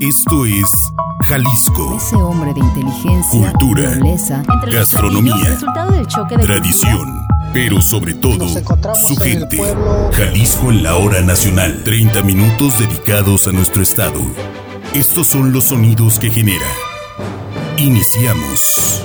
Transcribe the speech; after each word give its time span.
Esto 0.00 0.44
es 0.44 0.92
Jalisco. 1.26 1.96
Ese 1.96 2.16
hombre 2.16 2.52
de 2.52 2.60
inteligencia, 2.60 3.50
Cultura, 3.52 3.94
nobleza, 3.96 4.42
gastronomía, 4.70 5.34
del 5.90 6.06
choque 6.06 6.36
de 6.36 6.42
Tradición, 6.44 7.26
pero 7.54 7.80
sobre 7.80 8.12
todo 8.12 8.46
su 8.46 9.16
gente. 9.16 9.56
pueblo. 9.56 10.10
Jalisco 10.12 10.70
en 10.70 10.82
la 10.82 10.96
hora 10.96 11.22
nacional. 11.22 11.82
30 11.84 12.22
minutos 12.22 12.78
dedicados 12.78 13.48
a 13.48 13.52
nuestro 13.52 13.82
estado. 13.82 14.20
Estos 14.92 15.28
son 15.28 15.52
los 15.52 15.64
sonidos 15.64 16.18
que 16.18 16.30
genera. 16.30 16.66
Iniciamos. 17.78 19.02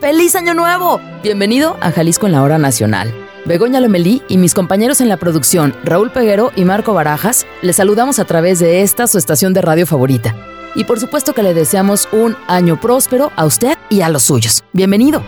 ¡Feliz 0.00 0.34
Año 0.36 0.54
Nuevo! 0.54 1.00
Bienvenido 1.22 1.76
a 1.82 1.90
Jalisco 1.90 2.26
en 2.26 2.32
la 2.32 2.42
Hora 2.42 2.56
Nacional. 2.58 3.14
Begoña 3.46 3.78
Lomelí 3.78 4.22
y 4.26 4.38
mis 4.38 4.54
compañeros 4.54 5.02
en 5.02 5.08
la 5.10 5.18
producción, 5.18 5.74
Raúl 5.84 6.10
Peguero 6.10 6.50
y 6.56 6.64
Marco 6.64 6.94
Barajas, 6.94 7.46
les 7.60 7.76
saludamos 7.76 8.18
a 8.18 8.24
través 8.24 8.58
de 8.58 8.80
esta 8.80 9.06
su 9.06 9.18
estación 9.18 9.52
de 9.52 9.60
radio 9.60 9.86
favorita. 9.86 10.34
Y 10.74 10.84
por 10.84 10.98
supuesto 10.98 11.34
que 11.34 11.42
le 11.42 11.52
deseamos 11.52 12.08
un 12.10 12.36
año 12.48 12.80
próspero 12.80 13.32
a 13.36 13.44
usted 13.44 13.76
y 13.90 14.00
a 14.00 14.08
los 14.08 14.22
suyos. 14.22 14.64
Bienvenido. 14.72 15.22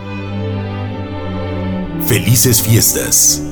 Felices 2.07 2.61
fiestas. 2.61 3.43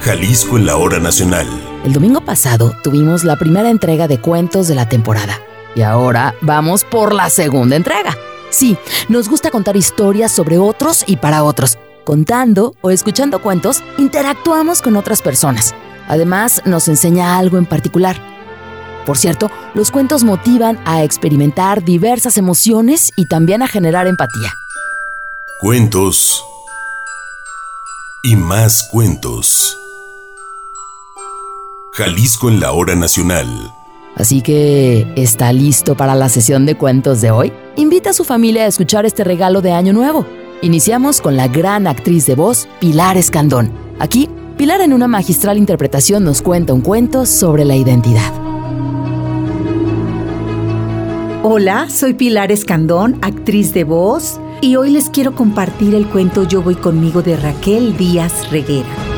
Jalisco 0.00 0.58
en 0.58 0.66
la 0.66 0.76
hora 0.76 0.98
nacional. 0.98 1.46
El 1.86 1.94
domingo 1.94 2.20
pasado 2.20 2.74
tuvimos 2.84 3.24
la 3.24 3.36
primera 3.36 3.70
entrega 3.70 4.08
de 4.08 4.20
cuentos 4.20 4.68
de 4.68 4.74
la 4.74 4.88
temporada. 4.90 5.40
Y 5.74 5.82
ahora 5.82 6.34
vamos 6.42 6.84
por 6.84 7.14
la 7.14 7.30
segunda 7.30 7.76
entrega. 7.76 8.14
Sí, 8.50 8.76
nos 9.08 9.28
gusta 9.28 9.50
contar 9.50 9.76
historias 9.76 10.32
sobre 10.32 10.58
otros 10.58 11.04
y 11.06 11.16
para 11.16 11.44
otros. 11.44 11.78
Contando 12.04 12.74
o 12.80 12.90
escuchando 12.90 13.42
cuentos, 13.42 13.82
interactuamos 13.98 14.80
con 14.80 14.96
otras 14.96 15.20
personas. 15.20 15.74
Además, 16.08 16.62
nos 16.64 16.88
enseña 16.88 17.38
algo 17.38 17.58
en 17.58 17.66
particular. 17.66 18.16
Por 19.04 19.18
cierto, 19.18 19.50
los 19.74 19.90
cuentos 19.90 20.24
motivan 20.24 20.78
a 20.86 21.02
experimentar 21.02 21.84
diversas 21.84 22.36
emociones 22.38 23.10
y 23.16 23.26
también 23.26 23.62
a 23.62 23.68
generar 23.68 24.06
empatía. 24.06 24.52
Cuentos. 25.60 26.42
Y 28.22 28.36
más 28.36 28.88
cuentos. 28.90 29.78
Jalisco 31.92 32.48
en 32.48 32.60
la 32.60 32.72
hora 32.72 32.94
nacional. 32.94 33.46
Así 34.18 34.42
que, 34.42 35.06
¿está 35.14 35.52
listo 35.52 35.96
para 35.96 36.16
la 36.16 36.28
sesión 36.28 36.66
de 36.66 36.74
cuentos 36.74 37.20
de 37.20 37.30
hoy? 37.30 37.52
Invita 37.76 38.10
a 38.10 38.12
su 38.12 38.24
familia 38.24 38.64
a 38.64 38.66
escuchar 38.66 39.06
este 39.06 39.22
regalo 39.22 39.62
de 39.62 39.70
Año 39.72 39.92
Nuevo. 39.92 40.26
Iniciamos 40.60 41.20
con 41.20 41.36
la 41.36 41.46
gran 41.46 41.86
actriz 41.86 42.26
de 42.26 42.34
voz, 42.34 42.68
Pilar 42.80 43.16
Escandón. 43.16 43.70
Aquí, 44.00 44.28
Pilar 44.56 44.80
en 44.80 44.92
una 44.92 45.06
magistral 45.06 45.56
interpretación 45.56 46.24
nos 46.24 46.42
cuenta 46.42 46.74
un 46.74 46.80
cuento 46.80 47.26
sobre 47.26 47.64
la 47.64 47.76
identidad. 47.76 48.32
Hola, 51.44 51.88
soy 51.88 52.14
Pilar 52.14 52.50
Escandón, 52.50 53.18
actriz 53.22 53.72
de 53.72 53.84
voz, 53.84 54.40
y 54.60 54.74
hoy 54.74 54.90
les 54.90 55.10
quiero 55.10 55.36
compartir 55.36 55.94
el 55.94 56.08
cuento 56.08 56.42
Yo 56.42 56.60
voy 56.60 56.74
conmigo 56.74 57.22
de 57.22 57.36
Raquel 57.36 57.96
Díaz 57.96 58.50
Reguera. 58.50 59.17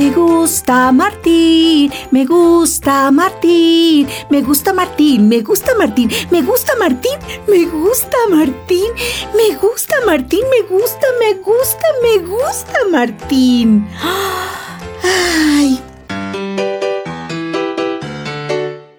Me 0.00 0.08
gusta 0.12 0.92
Martín, 0.92 1.92
me 2.10 2.24
gusta 2.24 3.10
Martín, 3.10 4.08
me 4.30 4.40
gusta 4.40 4.72
Martín, 4.72 5.28
me 5.28 5.42
gusta 5.42 5.74
Martín, 5.76 6.08
me 6.30 6.40
gusta 6.40 6.72
Martín, 6.78 7.18
me 7.46 7.66
gusta 7.66 8.16
Martín, 8.30 8.86
me 9.36 9.56
gusta 9.56 9.96
Martín, 10.06 10.40
me 10.50 10.62
gusta, 10.74 11.06
me 11.20 11.34
gusta, 11.34 11.86
me 12.00 12.18
gusta 12.26 12.78
Martín. 12.90 13.86
Ay. 15.02 15.78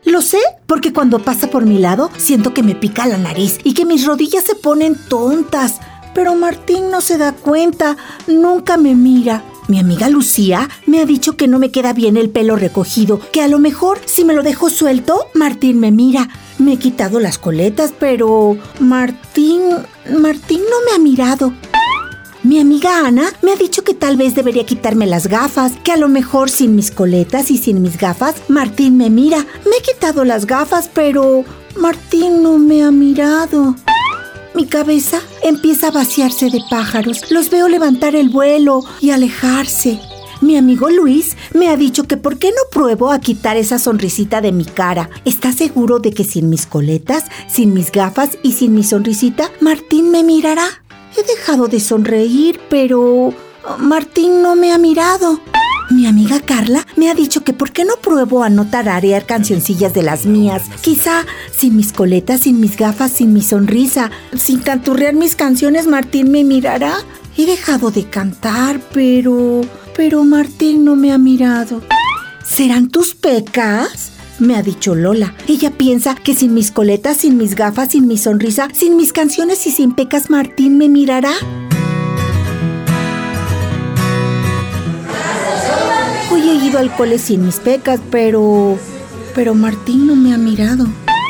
Lo 0.05 0.21
sé, 0.21 0.37
porque 0.67 0.93
cuando 0.93 1.17
pasa 1.17 1.47
por 1.47 1.65
mi 1.65 1.79
lado 1.79 2.11
siento 2.17 2.53
que 2.53 2.61
me 2.61 2.75
pica 2.75 3.07
la 3.07 3.17
nariz 3.17 3.57
y 3.63 3.73
que 3.73 3.85
mis 3.85 4.05
rodillas 4.05 4.43
se 4.43 4.53
ponen 4.53 4.95
tontas. 5.09 5.79
Pero 6.13 6.35
Martín 6.35 6.91
no 6.91 7.01
se 7.01 7.17
da 7.17 7.31
cuenta, 7.31 7.97
nunca 8.27 8.77
me 8.77 8.93
mira. 8.93 9.43
Mi 9.71 9.79
amiga 9.79 10.09
Lucía 10.09 10.69
me 10.85 10.99
ha 10.99 11.05
dicho 11.05 11.37
que 11.37 11.47
no 11.47 11.57
me 11.57 11.71
queda 11.71 11.93
bien 11.93 12.17
el 12.17 12.29
pelo 12.29 12.57
recogido, 12.57 13.21
que 13.31 13.41
a 13.41 13.47
lo 13.47 13.57
mejor 13.57 14.01
si 14.05 14.25
me 14.25 14.33
lo 14.33 14.43
dejo 14.43 14.69
suelto, 14.69 15.27
Martín 15.33 15.79
me 15.79 15.93
mira. 15.93 16.27
Me 16.59 16.73
he 16.73 16.77
quitado 16.77 17.21
las 17.21 17.37
coletas, 17.37 17.93
pero 17.97 18.57
Martín, 18.81 19.61
Martín 20.19 20.59
no 20.69 20.75
me 20.85 20.91
ha 20.93 20.99
mirado. 20.99 21.53
Mi 22.43 22.59
amiga 22.59 23.07
Ana 23.07 23.31
me 23.41 23.53
ha 23.53 23.55
dicho 23.55 23.85
que 23.85 23.93
tal 23.93 24.17
vez 24.17 24.35
debería 24.35 24.65
quitarme 24.65 25.07
las 25.07 25.27
gafas, 25.27 25.71
que 25.85 25.93
a 25.93 25.97
lo 25.97 26.09
mejor 26.09 26.49
sin 26.49 26.75
mis 26.75 26.91
coletas 26.91 27.49
y 27.49 27.57
sin 27.57 27.81
mis 27.81 27.97
gafas, 27.97 28.35
Martín 28.49 28.97
me 28.97 29.09
mira. 29.09 29.37
Me 29.63 29.77
he 29.77 29.81
quitado 29.81 30.25
las 30.25 30.47
gafas, 30.47 30.89
pero 30.93 31.45
Martín 31.77 32.43
no 32.43 32.57
me 32.57 32.83
ha 32.83 32.91
mirado. 32.91 33.77
Mi 34.53 34.65
cabeza 34.65 35.21
empieza 35.43 35.87
a 35.87 35.91
vaciarse 35.91 36.49
de 36.49 36.61
pájaros. 36.69 37.31
Los 37.31 37.49
veo 37.49 37.69
levantar 37.69 38.15
el 38.15 38.29
vuelo 38.29 38.83
y 38.99 39.11
alejarse. 39.11 39.99
Mi 40.41 40.57
amigo 40.57 40.89
Luis 40.89 41.37
me 41.53 41.69
ha 41.69 41.77
dicho 41.77 42.03
que 42.03 42.17
por 42.17 42.37
qué 42.37 42.49
no 42.49 42.63
pruebo 42.71 43.11
a 43.11 43.19
quitar 43.19 43.55
esa 43.57 43.79
sonrisita 43.79 44.41
de 44.41 44.51
mi 44.51 44.65
cara. 44.65 45.09
¿Está 45.23 45.53
seguro 45.53 45.99
de 45.99 46.11
que 46.11 46.23
sin 46.23 46.49
mis 46.49 46.65
coletas, 46.65 47.25
sin 47.47 47.73
mis 47.73 47.91
gafas 47.91 48.37
y 48.43 48.53
sin 48.53 48.73
mi 48.73 48.83
sonrisita, 48.83 49.51
Martín 49.61 50.11
me 50.11 50.23
mirará? 50.23 50.65
He 51.15 51.23
dejado 51.23 51.67
de 51.67 51.79
sonreír, 51.79 52.59
pero 52.69 53.33
Martín 53.77 54.41
no 54.41 54.55
me 54.55 54.73
ha 54.73 54.77
mirado. 54.77 55.39
Mi 55.91 56.07
amiga 56.07 56.39
Carla 56.39 56.87
me 56.95 57.09
ha 57.09 57.13
dicho 57.13 57.43
que 57.43 57.51
por 57.51 57.71
qué 57.71 57.83
no 57.83 57.95
pruebo 58.01 58.43
a 58.43 58.49
no 58.49 58.69
tararear 58.69 59.25
cancioncillas 59.25 59.93
de 59.93 60.03
las 60.03 60.25
mías. 60.25 60.63
Quizá 60.81 61.25
sin 61.53 61.75
mis 61.75 61.91
coletas, 61.91 62.41
sin 62.41 62.61
mis 62.61 62.77
gafas, 62.77 63.11
sin 63.11 63.33
mi 63.33 63.41
sonrisa, 63.41 64.09
sin 64.33 64.59
canturrear 64.59 65.13
mis 65.13 65.35
canciones, 65.35 65.87
Martín 65.87 66.31
me 66.31 66.45
mirará. 66.45 66.93
He 67.37 67.45
dejado 67.45 67.91
de 67.91 68.05
cantar, 68.05 68.79
pero... 68.93 69.61
pero 69.95 70.23
Martín 70.23 70.85
no 70.85 70.95
me 70.95 71.11
ha 71.11 71.17
mirado. 71.17 71.81
¿Serán 72.45 72.89
tus 72.89 73.13
pecas? 73.13 74.11
Me 74.39 74.55
ha 74.55 74.63
dicho 74.63 74.95
Lola. 74.95 75.35
Ella 75.47 75.71
piensa 75.71 76.15
que 76.15 76.33
sin 76.33 76.53
mis 76.53 76.71
coletas, 76.71 77.17
sin 77.17 77.37
mis 77.37 77.55
gafas, 77.55 77.89
sin 77.89 78.07
mi 78.07 78.17
sonrisa, 78.17 78.69
sin 78.73 78.95
mis 78.95 79.11
canciones 79.11 79.67
y 79.67 79.71
sin 79.71 79.93
pecas, 79.93 80.29
Martín 80.29 80.77
me 80.77 80.87
mirará. 80.87 81.33
Ido 86.61 86.79
al 86.79 86.95
cole 86.95 87.19
sin 87.19 87.45
mis 87.45 87.59
pecas, 87.59 87.99
pero... 88.09 88.77
pero 89.35 89.53
Martín 89.53 90.07
no 90.07 90.15
me 90.15 90.33
ha 90.33 90.37
mirado. 90.37 90.87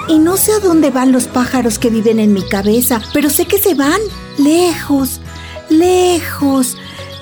Y 0.08 0.20
no 0.20 0.38
sé 0.38 0.52
a 0.52 0.60
dónde 0.60 0.92
van 0.92 1.12
los 1.12 1.28
pájaros 1.28 1.80
que 1.80 1.90
viven 1.90 2.20
en 2.20 2.34
mi 2.34 2.48
cabeza, 2.48 3.02
pero 3.14 3.30
sé 3.30 3.46
que 3.46 3.60
se 3.60 3.76
van 3.76 4.00
lejos, 4.38 5.22
lejos, 5.70 6.78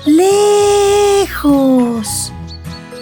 lejos. 0.06 2.32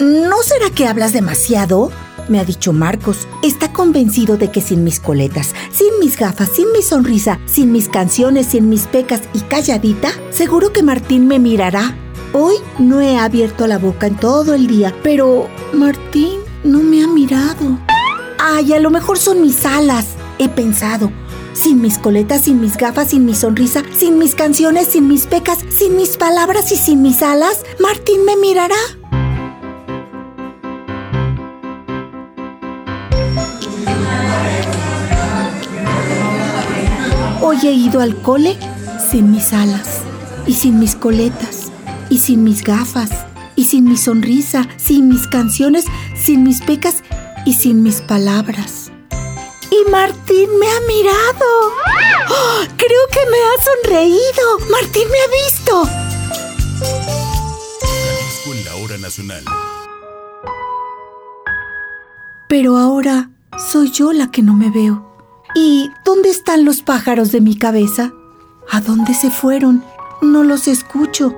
¿No 0.01 0.43
será 0.43 0.71
que 0.75 0.87
hablas 0.87 1.13
demasiado? 1.13 1.91
Me 2.29 2.39
ha 2.39 2.45
dicho 2.45 2.73
Marcos. 2.73 3.27
Está 3.43 3.73
convencido 3.73 4.37
de 4.37 4.51
que 4.51 4.61
sin 4.61 4.85
mis 4.85 5.01
coletas, 5.01 5.55
sin 5.73 5.99
mis 6.01 6.19
gafas, 6.19 6.51
sin 6.55 6.71
mi 6.73 6.83
sonrisa, 6.83 7.41
sin 7.47 7.73
mis 7.73 7.89
canciones, 7.89 8.49
sin 8.49 8.69
mis 8.69 8.87
pecas 8.87 9.23
y 9.33 9.41
calladita, 9.41 10.11
seguro 10.31 10.73
que 10.73 10.83
Martín 10.83 11.27
me 11.27 11.39
mirará. 11.39 11.97
Hoy 12.35 12.57
no 12.79 13.01
he 13.01 13.17
abierto 13.17 13.67
la 13.67 13.79
boca 13.79 14.07
en 14.07 14.17
todo 14.17 14.53
el 14.53 14.67
día, 14.67 14.95
pero 15.03 15.49
Martín 15.73 16.41
no 16.63 16.81
me 16.81 17.03
ha 17.03 17.07
mirado. 17.07 17.79
Ay, 18.39 18.75
a 18.75 18.81
lo 18.81 18.91
mejor 18.91 19.19
son 19.19 19.41
mis 19.41 19.65
alas, 19.65 20.09
he 20.39 20.49
pensado. 20.49 21.11
Sin 21.55 21.81
mis 21.81 21.97
coletas, 21.97 22.43
sin 22.43 22.61
mis 22.61 22.77
gafas, 22.77 23.09
sin 23.11 23.25
mi 23.25 23.35
sonrisa, 23.35 23.83
sin 23.97 24.19
mis 24.19 24.35
canciones, 24.35 24.89
sin 24.89 25.09
mis 25.09 25.27
pecas, 25.27 25.59
sin 25.71 25.97
mis 25.97 26.19
palabras 26.19 26.71
y 26.71 26.77
sin 26.77 27.01
mis 27.01 27.23
alas, 27.23 27.65
Martín 27.81 28.25
me 28.27 28.37
mirará. 28.37 28.77
Hoy 37.41 37.57
he 37.65 37.73
ido 37.73 38.03
al 38.03 38.21
cole 38.21 38.59
sin 39.11 39.31
mis 39.31 39.55
alas 39.55 40.03
y 40.47 40.53
sin 40.53 40.79
mis 40.79 40.95
coletas 40.95 41.58
y 42.11 42.19
sin 42.19 42.45
mis 42.45 42.63
gafas 42.63 43.11
y 43.57 43.65
sin 43.65 43.85
mi 43.85 43.97
sonrisa, 43.97 44.69
sin 44.77 45.09
mis 45.09 45.27
canciones, 45.27 45.85
sin 46.15 46.45
mis 46.45 46.61
pecas 46.61 47.03
y 47.45 47.55
sin 47.55 47.83
mis 47.83 48.01
palabras. 48.01 48.93
Y 49.71 49.91
Martín 49.91 50.49
me 50.61 50.67
ha 50.67 50.81
mirado. 50.87 51.47
¡Oh! 52.31 52.63
Creo 52.77 53.09
que 53.13 53.21
me 53.31 53.37
ha 53.37 53.57
sonreído. 53.83 54.59
Martín 54.71 55.09
me 55.11 55.19
ha 55.19 55.29
visto. 55.45 55.85
Jalisco 57.83 58.53
en 58.53 58.65
la 58.65 58.77
hora 58.77 58.99
nacional. 58.99 59.45
Pero 62.49 62.77
ahora 62.77 63.31
soy 63.73 63.91
yo 63.91 64.13
la 64.13 64.31
que 64.31 64.43
no 64.43 64.55
me 64.55 64.71
veo. 64.71 65.05
¿Y 65.55 65.91
dónde 66.05 66.31
están 66.31 66.65
los 66.65 66.83
pájaros 66.83 67.33
de 67.33 67.41
mi 67.41 67.59
cabeza? 67.59 68.13
¿A 68.71 68.81
dónde 68.81 69.15
se 69.15 69.31
fueron? 69.31 69.83
No 70.23 70.45
los 70.45 70.69
escucho. 70.69 71.35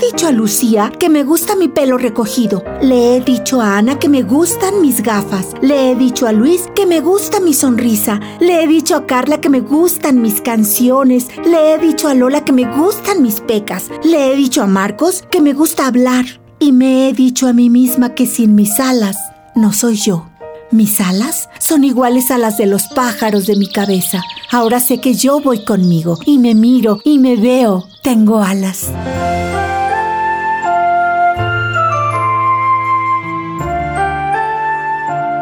Dicho 0.00 0.26
a 0.26 0.32
Lucía 0.32 0.90
que 0.98 1.08
me 1.08 1.22
gusta 1.24 1.54
mi 1.54 1.68
pelo 1.68 1.98
recogido. 1.98 2.64
Le 2.80 3.16
he 3.16 3.20
dicho 3.20 3.60
a 3.60 3.76
Ana 3.76 3.98
que 3.98 4.08
me 4.08 4.22
gustan 4.22 4.80
mis 4.80 5.02
gafas. 5.02 5.48
Le 5.60 5.90
he 5.90 5.94
dicho 5.94 6.26
a 6.26 6.32
Luis 6.32 6.68
que 6.74 6.86
me 6.86 7.00
gusta 7.00 7.38
mi 7.38 7.52
sonrisa. 7.52 8.18
Le 8.40 8.62
he 8.62 8.66
dicho 8.66 8.96
a 8.96 9.06
Carla 9.06 9.40
que 9.40 9.50
me 9.50 9.60
gustan 9.60 10.22
mis 10.22 10.40
canciones. 10.40 11.28
Le 11.44 11.74
he 11.74 11.78
dicho 11.78 12.08
a 12.08 12.14
Lola 12.14 12.44
que 12.44 12.52
me 12.52 12.64
gustan 12.64 13.22
mis 13.22 13.40
pecas. 13.40 13.88
Le 14.02 14.32
he 14.32 14.36
dicho 14.36 14.62
a 14.62 14.66
Marcos 14.66 15.24
que 15.30 15.40
me 15.40 15.52
gusta 15.52 15.86
hablar. 15.86 16.24
Y 16.58 16.72
me 16.72 17.08
he 17.08 17.12
dicho 17.12 17.46
a 17.46 17.52
mí 17.52 17.70
misma 17.70 18.14
que 18.14 18.26
sin 18.26 18.54
mis 18.54 18.80
alas 18.80 19.16
no 19.54 19.72
soy 19.72 19.96
yo. 19.96 20.26
Mis 20.70 21.00
alas 21.00 21.48
son 21.58 21.84
iguales 21.84 22.30
a 22.30 22.38
las 22.38 22.56
de 22.56 22.66
los 22.66 22.86
pájaros 22.88 23.46
de 23.46 23.56
mi 23.56 23.66
cabeza. 23.66 24.22
Ahora 24.50 24.80
sé 24.80 25.00
que 25.00 25.14
yo 25.14 25.40
voy 25.40 25.64
conmigo 25.64 26.18
y 26.24 26.38
me 26.38 26.54
miro 26.54 27.00
y 27.04 27.18
me 27.18 27.36
veo. 27.36 27.86
Tengo 28.02 28.42
alas. 28.42 28.90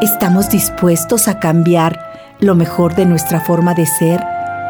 ¿Estamos 0.00 0.48
dispuestos 0.48 1.26
a 1.26 1.40
cambiar 1.40 1.98
lo 2.38 2.54
mejor 2.54 2.94
de 2.94 3.04
nuestra 3.04 3.40
forma 3.40 3.74
de 3.74 3.84
ser 3.84 4.20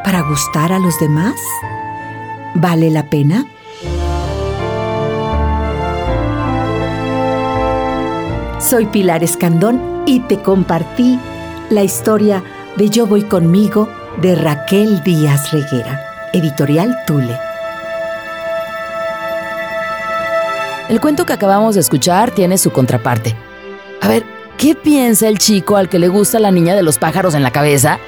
para 0.03 0.23
gustar 0.23 0.73
a 0.73 0.79
los 0.79 0.99
demás? 0.99 1.35
¿Vale 2.55 2.91
la 2.91 3.11
pena? 3.11 3.45
Soy 8.59 8.87
Pilar 8.87 9.23
Escandón 9.23 10.05
y 10.07 10.21
te 10.21 10.39
compartí 10.39 11.21
la 11.69 11.83
historia 11.83 12.43
de 12.79 12.89
Yo 12.89 13.07
voy 13.07 13.25
conmigo 13.25 13.91
de 14.23 14.35
Raquel 14.35 15.03
Díaz 15.03 15.53
Reguera, 15.53 16.01
editorial 16.33 16.97
Tule. 17.07 17.39
El 20.89 21.03
cuento 21.03 21.27
que 21.27 21.35
acabamos 21.35 21.75
de 21.75 21.83
escuchar 21.83 22.31
tiene 22.31 22.57
su 22.57 22.71
contraparte. 22.73 23.37
A 24.01 24.09
ver, 24.09 24.38
¿qué 24.59 24.75
piensa 24.75 25.29
el 25.29 25.39
chico 25.39 25.77
al 25.77 25.89
que 25.89 25.99
le 25.99 26.09
gusta 26.09 26.39
la 26.39 26.51
niña 26.51 26.75
de 26.75 26.83
los 26.83 26.99
pájaros 26.99 27.35
en 27.35 27.43
la 27.43 27.53
cabeza? 27.53 27.99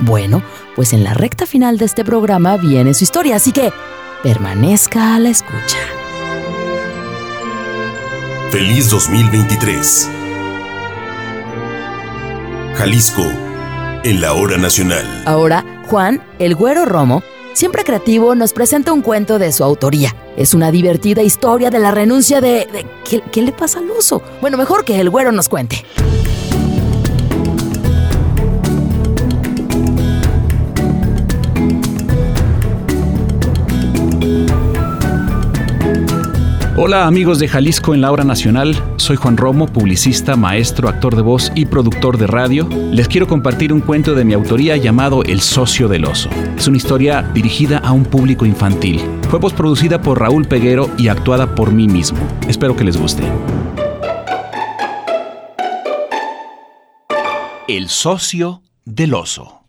Bueno, 0.00 0.42
pues 0.74 0.92
en 0.92 1.04
la 1.04 1.14
recta 1.14 1.46
final 1.46 1.78
de 1.78 1.86
este 1.86 2.04
programa 2.04 2.56
viene 2.58 2.92
su 2.92 3.04
historia, 3.04 3.36
así 3.36 3.52
que 3.52 3.72
permanezca 4.22 5.14
a 5.14 5.20
la 5.20 5.30
escucha. 5.30 5.78
Feliz 8.50 8.90
2023. 8.90 10.10
Jalisco, 12.74 13.22
en 14.02 14.20
la 14.20 14.32
hora 14.34 14.58
nacional. 14.58 15.22
Ahora, 15.26 15.64
Juan, 15.86 16.20
el 16.40 16.56
güero 16.56 16.84
Romo, 16.84 17.22
siempre 17.54 17.82
creativo, 17.84 18.34
nos 18.34 18.52
presenta 18.52 18.92
un 18.92 19.00
cuento 19.02 19.38
de 19.38 19.50
su 19.52 19.64
autoría. 19.64 20.14
Es 20.36 20.52
una 20.54 20.70
divertida 20.70 21.22
historia 21.22 21.70
de 21.70 21.78
la 21.78 21.90
renuncia 21.90 22.40
de... 22.40 22.66
de- 22.70 22.86
¿qué, 23.08 23.22
qué 23.32 23.42
le 23.42 23.52
pasa 23.52 23.78
al 23.78 23.90
oso? 23.90 24.22
Bueno, 24.40 24.56
mejor 24.58 24.84
que 24.84 25.00
el 25.00 25.08
güero 25.10 25.32
nos 25.32 25.48
cuente. 25.48 25.84
Hola 36.76 37.06
amigos 37.06 37.38
de 37.38 37.46
Jalisco 37.46 37.94
en 37.94 38.00
la 38.00 38.10
hora 38.10 38.24
nacional, 38.24 38.74
soy 38.96 39.14
Juan 39.14 39.36
Romo, 39.36 39.68
publicista, 39.68 40.34
maestro, 40.34 40.88
actor 40.88 41.14
de 41.14 41.22
voz 41.22 41.52
y 41.54 41.66
productor 41.66 42.18
de 42.18 42.26
radio. 42.26 42.68
Les 42.90 43.06
quiero 43.06 43.28
compartir 43.28 43.72
un 43.72 43.80
cuento 43.80 44.16
de 44.16 44.24
mi 44.24 44.32
autoría 44.32 44.76
llamado 44.76 45.22
El 45.22 45.40
socio 45.40 45.86
del 45.86 46.04
oso. 46.04 46.28
Es 46.58 46.66
una 46.66 46.76
historia 46.76 47.22
dirigida 47.22 47.78
a 47.78 47.92
un 47.92 48.04
público 48.04 48.44
infantil. 48.44 49.00
Fue 49.30 49.38
postproducida 49.38 50.02
por 50.02 50.18
Raúl 50.18 50.48
Peguero 50.48 50.90
y 50.98 51.06
actuada 51.06 51.54
por 51.54 51.70
mí 51.70 51.86
mismo. 51.86 52.18
Espero 52.48 52.74
que 52.74 52.82
les 52.82 52.96
guste. 52.96 53.22
El 57.68 57.88
socio 57.88 58.62
del 58.84 59.14
oso. 59.14 59.60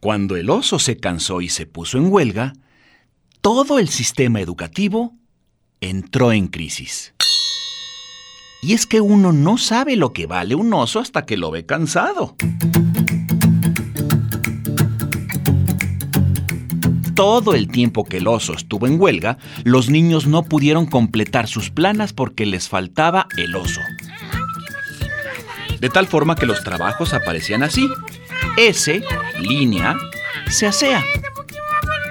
Cuando 0.00 0.34
el 0.36 0.48
oso 0.48 0.78
se 0.78 0.96
cansó 0.96 1.42
y 1.42 1.50
se 1.50 1.66
puso 1.66 1.98
en 1.98 2.10
huelga, 2.10 2.54
todo 3.42 3.78
el 3.78 3.90
sistema 3.90 4.40
educativo 4.40 5.12
entró 5.80 6.32
en 6.32 6.48
crisis. 6.48 7.14
Y 8.60 8.74
es 8.74 8.86
que 8.86 9.00
uno 9.00 9.32
no 9.32 9.56
sabe 9.56 9.96
lo 9.96 10.12
que 10.12 10.26
vale 10.26 10.54
un 10.54 10.72
oso 10.74 10.98
hasta 10.98 11.24
que 11.24 11.36
lo 11.36 11.50
ve 11.50 11.64
cansado. 11.64 12.34
Todo 17.14 17.54
el 17.54 17.68
tiempo 17.68 18.04
que 18.04 18.18
el 18.18 18.28
oso 18.28 18.54
estuvo 18.54 18.86
en 18.86 19.00
huelga, 19.00 19.38
los 19.64 19.90
niños 19.90 20.26
no 20.26 20.44
pudieron 20.44 20.86
completar 20.86 21.48
sus 21.48 21.70
planas 21.70 22.12
porque 22.12 22.46
les 22.46 22.68
faltaba 22.68 23.26
el 23.36 23.54
oso. 23.54 23.80
De 25.80 25.88
tal 25.88 26.06
forma 26.06 26.34
que 26.34 26.46
los 26.46 26.62
trabajos 26.64 27.14
aparecían 27.14 27.62
así. 27.62 27.88
S, 28.56 29.02
línea, 29.40 29.96
se 30.48 30.66
asea. 30.66 31.04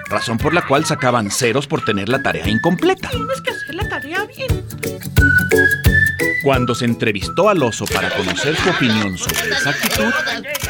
Razón 0.09 0.37
por 0.37 0.53
la 0.53 0.65
cual 0.65 0.85
sacaban 0.85 1.31
ceros 1.31 1.67
por 1.67 1.83
tener 1.83 2.07
la 2.07 2.23
tarea 2.23 2.47
incompleta. 2.47 3.09
Bien. 4.36 4.66
Cuando 6.44 6.75
se 6.75 6.86
entrevistó 6.86 7.50
al 7.50 7.63
oso 7.63 7.86
para 7.86 8.10
conocer 8.10 8.56
su 8.56 8.69
opinión 8.69 9.18
sobre 9.18 9.50
esa 9.50 9.69
actitud, 9.69 10.13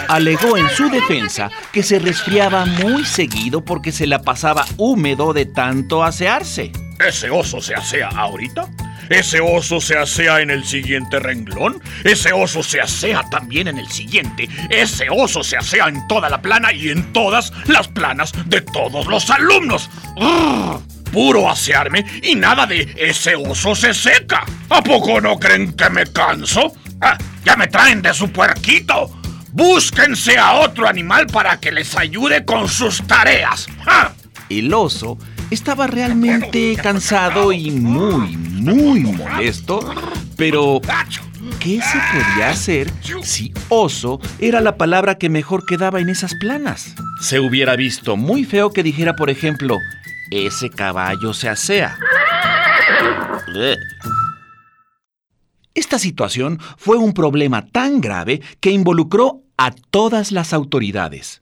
alegó 0.07 0.57
en 0.57 0.69
su 0.69 0.89
defensa 0.89 1.49
que 1.71 1.83
se 1.83 1.99
resfriaba 1.99 2.65
muy 2.65 3.05
seguido 3.05 3.63
porque 3.63 3.91
se 3.91 4.07
la 4.07 4.21
pasaba 4.21 4.65
húmedo 4.77 5.33
de 5.33 5.45
tanto 5.45 6.03
asearse. 6.03 6.71
¿Ese 7.05 7.29
oso 7.29 7.61
se 7.61 7.75
asea 7.75 8.09
ahorita? 8.09 8.67
¿Ese 9.09 9.39
oso 9.39 9.79
se 9.79 9.97
asea 9.97 10.41
en 10.41 10.49
el 10.49 10.63
siguiente 10.63 11.19
renglón? 11.19 11.81
¿Ese 12.03 12.33
oso 12.33 12.63
se 12.63 12.81
asea 12.81 13.23
también 13.29 13.67
en 13.67 13.77
el 13.77 13.87
siguiente? 13.87 14.49
¿Ese 14.69 15.07
oso 15.09 15.43
se 15.43 15.57
asea 15.57 15.87
en 15.87 16.07
toda 16.07 16.29
la 16.29 16.41
plana 16.41 16.73
y 16.73 16.89
en 16.89 17.13
todas 17.13 17.53
las 17.67 17.87
planas 17.87 18.31
de 18.47 18.61
todos 18.61 19.07
los 19.07 19.29
alumnos? 19.29 19.89
¡Urgh! 20.15 20.96
Puro 21.17 21.49
asearme 21.49 22.05
y 22.21 22.35
nada 22.35 22.67
de 22.67 22.93
ese 22.95 23.35
oso 23.35 23.73
se 23.73 23.91
seca. 23.91 24.45
¿A 24.69 24.83
poco 24.83 25.19
no 25.19 25.39
creen 25.39 25.73
que 25.73 25.89
me 25.89 26.05
canso? 26.05 26.73
Ah, 27.01 27.17
ya 27.43 27.55
me 27.55 27.65
traen 27.65 28.03
de 28.03 28.13
su 28.13 28.31
puerquito. 28.31 29.09
Búsquense 29.51 30.37
a 30.37 30.53
otro 30.59 30.87
animal 30.87 31.25
para 31.25 31.59
que 31.59 31.71
les 31.71 31.97
ayude 31.97 32.45
con 32.45 32.67
sus 32.67 33.01
tareas. 33.07 33.65
¡Ah! 33.87 34.11
El 34.47 34.71
oso 34.71 35.17
estaba 35.49 35.87
realmente 35.87 36.75
cansado 36.75 37.51
y 37.51 37.71
muy, 37.71 38.37
muy 38.37 38.99
molesto, 38.99 39.79
pero 40.37 40.79
¿qué 41.59 41.81
se 41.81 41.97
podía 42.13 42.51
hacer 42.51 42.93
si 43.23 43.51
oso 43.69 44.21
era 44.37 44.61
la 44.61 44.77
palabra 44.77 45.17
que 45.17 45.29
mejor 45.29 45.65
quedaba 45.65 45.99
en 45.99 46.09
esas 46.09 46.35
planas? 46.35 46.93
Se 47.21 47.39
hubiera 47.39 47.75
visto 47.75 48.17
muy 48.17 48.45
feo 48.45 48.69
que 48.69 48.83
dijera, 48.83 49.15
por 49.15 49.31
ejemplo, 49.31 49.79
ese 50.31 50.69
caballo 50.69 51.33
se 51.33 51.49
asea. 51.49 51.97
Bleh. 53.47 53.77
Esta 55.73 55.99
situación 55.99 56.59
fue 56.77 56.97
un 56.97 57.13
problema 57.13 57.67
tan 57.67 58.01
grave 58.01 58.41
que 58.59 58.71
involucró 58.71 59.43
a 59.57 59.71
todas 59.71 60.31
las 60.31 60.53
autoridades. 60.53 61.41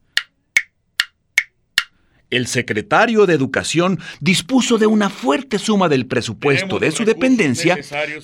El 2.31 2.47
secretario 2.47 3.25
de 3.25 3.33
Educación 3.33 3.99
dispuso 4.19 4.77
de 4.77 4.87
una 4.87 5.09
fuerte 5.09 5.57
suma 5.57 5.87
del 5.87 6.05
presupuesto 6.05 6.79
de 6.79 6.91
su 6.91 7.05
dependencia 7.05 7.77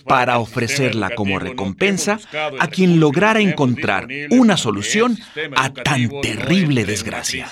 para 0.06 0.39
ofrecerla 0.39 1.12
como 1.12 1.39
recompensa 1.39 2.20
a 2.60 2.68
quien 2.68 3.00
lograra 3.00 3.39
encontrar 3.39 4.08
una 4.32 4.58
solución 4.58 5.18
a 5.56 5.72
tan 5.72 6.10
terrible 6.22 6.84
desgracia. 6.84 7.50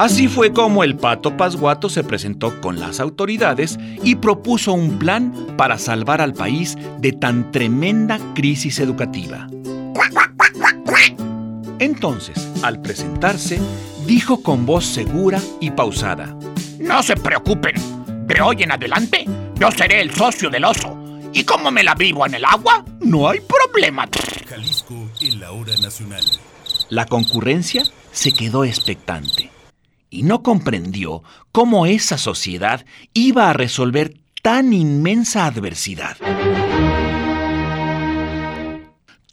Así 0.00 0.28
fue 0.28 0.50
como 0.54 0.82
el 0.82 0.96
pato 0.96 1.36
Pasguato 1.36 1.90
se 1.90 2.02
presentó 2.02 2.58
con 2.62 2.80
las 2.80 3.00
autoridades 3.00 3.78
y 4.02 4.14
propuso 4.14 4.72
un 4.72 4.98
plan 4.98 5.30
para 5.58 5.76
salvar 5.76 6.22
al 6.22 6.32
país 6.32 6.78
de 7.00 7.12
tan 7.12 7.52
tremenda 7.52 8.18
crisis 8.34 8.78
educativa. 8.78 9.46
Entonces, 11.78 12.50
al 12.62 12.80
presentarse, 12.80 13.60
dijo 14.06 14.42
con 14.42 14.64
voz 14.64 14.86
segura 14.86 15.38
y 15.60 15.70
pausada. 15.70 16.34
No 16.78 17.02
se 17.02 17.16
preocupen. 17.16 17.74
De 18.26 18.40
hoy 18.40 18.62
en 18.62 18.72
adelante, 18.72 19.26
yo 19.56 19.70
seré 19.70 20.00
el 20.00 20.14
socio 20.14 20.48
del 20.48 20.64
oso. 20.64 20.96
Y 21.34 21.44
como 21.44 21.70
me 21.70 21.84
la 21.84 21.94
vivo 21.94 22.24
en 22.24 22.36
el 22.36 22.46
agua, 22.46 22.86
no 23.00 23.28
hay 23.28 23.40
problema. 23.40 24.08
Jalisco 24.48 25.10
en 25.20 25.40
la 25.40 25.52
hora 25.52 25.76
nacional. 25.82 26.24
La 26.88 27.04
concurrencia 27.04 27.82
se 28.12 28.32
quedó 28.32 28.64
expectante 28.64 29.50
y 30.10 30.24
no 30.24 30.42
comprendió 30.42 31.22
cómo 31.52 31.86
esa 31.86 32.18
sociedad 32.18 32.84
iba 33.14 33.48
a 33.48 33.52
resolver 33.52 34.14
tan 34.42 34.72
inmensa 34.72 35.46
adversidad. 35.46 36.16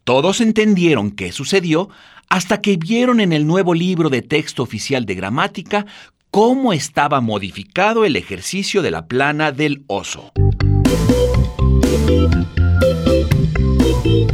Todos 0.04 0.40
entendieron 0.40 1.12
qué 1.12 1.32
sucedió 1.32 1.90
hasta 2.30 2.62
que 2.62 2.78
vieron 2.78 3.20
en 3.20 3.34
el 3.34 3.46
nuevo 3.46 3.74
libro 3.74 4.10
de 4.10 4.22
texto 4.22 4.64
oficial 4.64 5.06
de 5.06 5.16
gramática 5.16 5.86
cómo 6.32 6.72
estaba 6.74 7.20
modificado 7.20 8.06
el 8.06 8.16
ejercicio 8.16 8.82
de 8.82 8.92
la 8.92 9.08
plana 9.08 9.52
del 9.52 9.84
oso. 9.88 10.32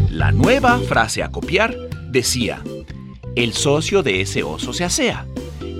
La 0.10 0.32
nueva 0.32 0.80
frase 0.80 1.24
a 1.24 1.30
copiar 1.30 1.76
decía, 2.10 2.62
el 3.36 3.54
socio 3.54 4.04
de 4.04 4.22
ese 4.22 4.44
oso 4.44 4.74
se 4.74 4.84
asea, 4.84 5.26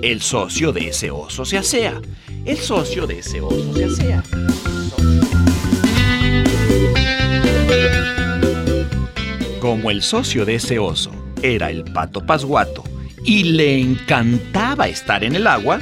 el 0.04 0.20
socio 0.20 0.70
de 0.70 0.88
ese 0.88 1.10
oso 1.10 1.46
se 1.46 1.56
asea, 1.56 1.98
el 2.44 2.58
socio 2.58 3.06
de 3.06 3.20
ese 3.20 3.40
oso 3.40 3.74
se 3.74 3.84
asea. 3.84 4.22
Como 9.60 9.90
el 9.90 10.02
socio 10.02 10.44
de 10.44 10.56
ese 10.56 10.78
oso 10.78 11.10
era 11.40 11.70
el 11.70 11.84
pato 11.84 12.24
pasguato 12.26 12.84
y 13.24 13.44
le 13.44 13.80
encantaba 13.80 14.88
estar 14.88 15.24
en 15.24 15.36
el 15.36 15.46
agua, 15.46 15.80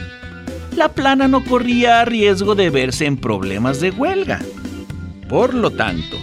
la 0.77 0.93
plana 0.93 1.27
no 1.27 1.45
corría 1.45 2.05
riesgo 2.05 2.55
de 2.55 2.71
verse 2.71 3.07
en 3.07 3.17
problemas 3.17 3.81
de 3.81 3.91
huelga. 3.91 4.41
Por 5.29 5.53
lo 5.53 5.73
tanto, 5.73 6.17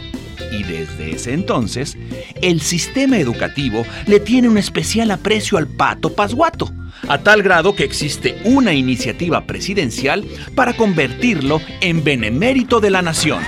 y 0.53 0.63
desde 0.63 1.15
ese 1.15 1.33
entonces, 1.33 1.97
el 2.41 2.61
sistema 2.61 3.17
educativo 3.17 3.83
le 4.07 4.21
tiene 4.21 4.47
un 4.47 4.57
especial 4.57 5.11
aprecio 5.11 5.57
al 5.57 5.67
pato 5.67 6.13
pasguato, 6.13 6.71
a 7.07 7.17
tal 7.19 7.41
grado 7.41 7.75
que 7.75 7.83
existe 7.83 8.39
una 8.43 8.73
iniciativa 8.73 9.45
presidencial 9.45 10.25
para 10.55 10.73
convertirlo 10.73 11.61
en 11.81 12.03
benemérito 12.03 12.79
de 12.79 12.89
la 12.89 13.01
nación. 13.01 13.43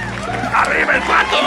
¡Arriba 0.53 0.96
el 0.96 1.03
pato! 1.03 1.38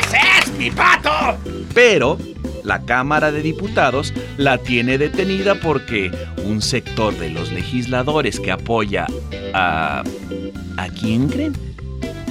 ¡Ese 0.00 0.18
es 0.38 0.52
mi 0.58 0.70
pato! 0.70 1.38
Pero 1.74 2.18
la 2.64 2.84
Cámara 2.84 3.32
de 3.32 3.42
Diputados 3.42 4.12
la 4.36 4.58
tiene 4.58 4.98
detenida 4.98 5.54
porque 5.56 6.10
un 6.44 6.62
sector 6.62 7.16
de 7.18 7.30
los 7.30 7.52
legisladores 7.52 8.40
que 8.40 8.52
apoya 8.52 9.06
a... 9.54 10.02
¿A 10.76 10.88
quién 10.88 11.28
creen? 11.28 11.52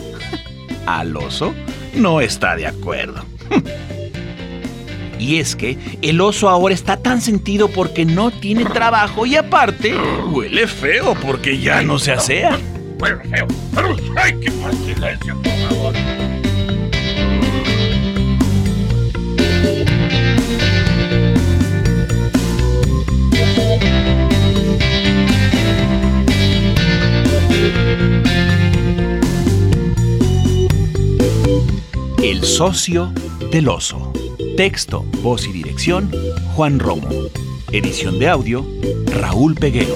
Al 0.86 1.16
oso 1.16 1.54
no 1.96 2.22
está 2.22 2.56
de 2.56 2.68
acuerdo. 2.68 3.24
Y 5.20 5.38
es 5.38 5.56
que 5.56 5.78
el 6.02 6.22
oso 6.22 6.50
ahora 6.50 6.74
está 6.74 6.98
tan 6.98 7.22
sentido 7.22 7.68
porque 7.68 8.06
no 8.06 8.32
tiene 8.32 8.64
trabajo 8.66 9.26
y 9.26 9.36
aparte 9.36 9.94
huele 10.32 10.66
feo 10.66 11.14
porque 11.22 11.60
ya 11.60 11.82
no 11.82 12.00
se 12.00 12.14
asea. 12.14 12.58
Huele 13.00 13.24
feo. 13.26 13.48
¡Ay, 14.16 14.34
qué 14.42 14.52
por 14.52 14.74
silencio, 14.74 15.36
por 15.42 15.54
favor! 15.70 15.94
El 32.24 32.44
socio 32.44 33.12
del 33.52 33.70
oso. 33.70 34.09
Texto, 34.60 35.06
voz 35.24 35.48
y 35.48 35.54
dirección, 35.54 36.12
Juan 36.54 36.80
Romo. 36.80 37.08
Edición 37.72 38.20
de 38.20 38.28
audio, 38.28 38.66
Raúl 39.06 39.56
Peguero. 39.56 39.96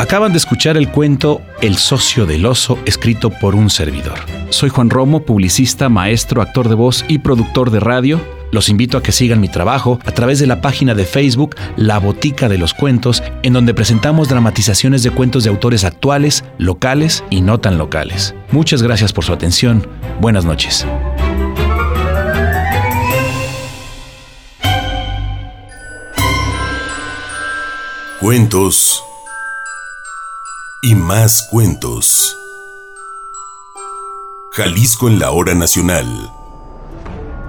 Acaban 0.00 0.32
de 0.32 0.38
escuchar 0.38 0.76
el 0.76 0.90
cuento 0.90 1.40
El 1.60 1.76
socio 1.76 2.26
del 2.26 2.44
oso, 2.44 2.80
escrito 2.84 3.30
por 3.30 3.54
un 3.54 3.70
servidor. 3.70 4.18
Soy 4.50 4.70
Juan 4.70 4.90
Romo, 4.90 5.22
publicista, 5.22 5.88
maestro, 5.88 6.42
actor 6.42 6.68
de 6.68 6.74
voz 6.74 7.04
y 7.06 7.18
productor 7.18 7.70
de 7.70 7.78
radio. 7.78 8.41
Los 8.52 8.68
invito 8.68 8.98
a 8.98 9.02
que 9.02 9.12
sigan 9.12 9.40
mi 9.40 9.48
trabajo 9.48 9.98
a 10.04 10.12
través 10.12 10.38
de 10.38 10.46
la 10.46 10.60
página 10.60 10.94
de 10.94 11.06
Facebook 11.06 11.56
La 11.74 11.98
Botica 11.98 12.50
de 12.50 12.58
los 12.58 12.74
Cuentos, 12.74 13.22
en 13.42 13.54
donde 13.54 13.72
presentamos 13.72 14.28
dramatizaciones 14.28 15.02
de 15.02 15.10
cuentos 15.10 15.42
de 15.42 15.50
autores 15.50 15.84
actuales, 15.84 16.44
locales 16.58 17.24
y 17.30 17.40
no 17.40 17.58
tan 17.58 17.78
locales. 17.78 18.34
Muchas 18.50 18.82
gracias 18.82 19.12
por 19.12 19.24
su 19.24 19.32
atención. 19.32 19.88
Buenas 20.20 20.44
noches. 20.44 20.86
Cuentos 28.20 29.02
y 30.82 30.94
más 30.94 31.48
cuentos. 31.50 32.36
Jalisco 34.52 35.08
en 35.08 35.18
la 35.18 35.30
hora 35.30 35.54
nacional. 35.54 36.06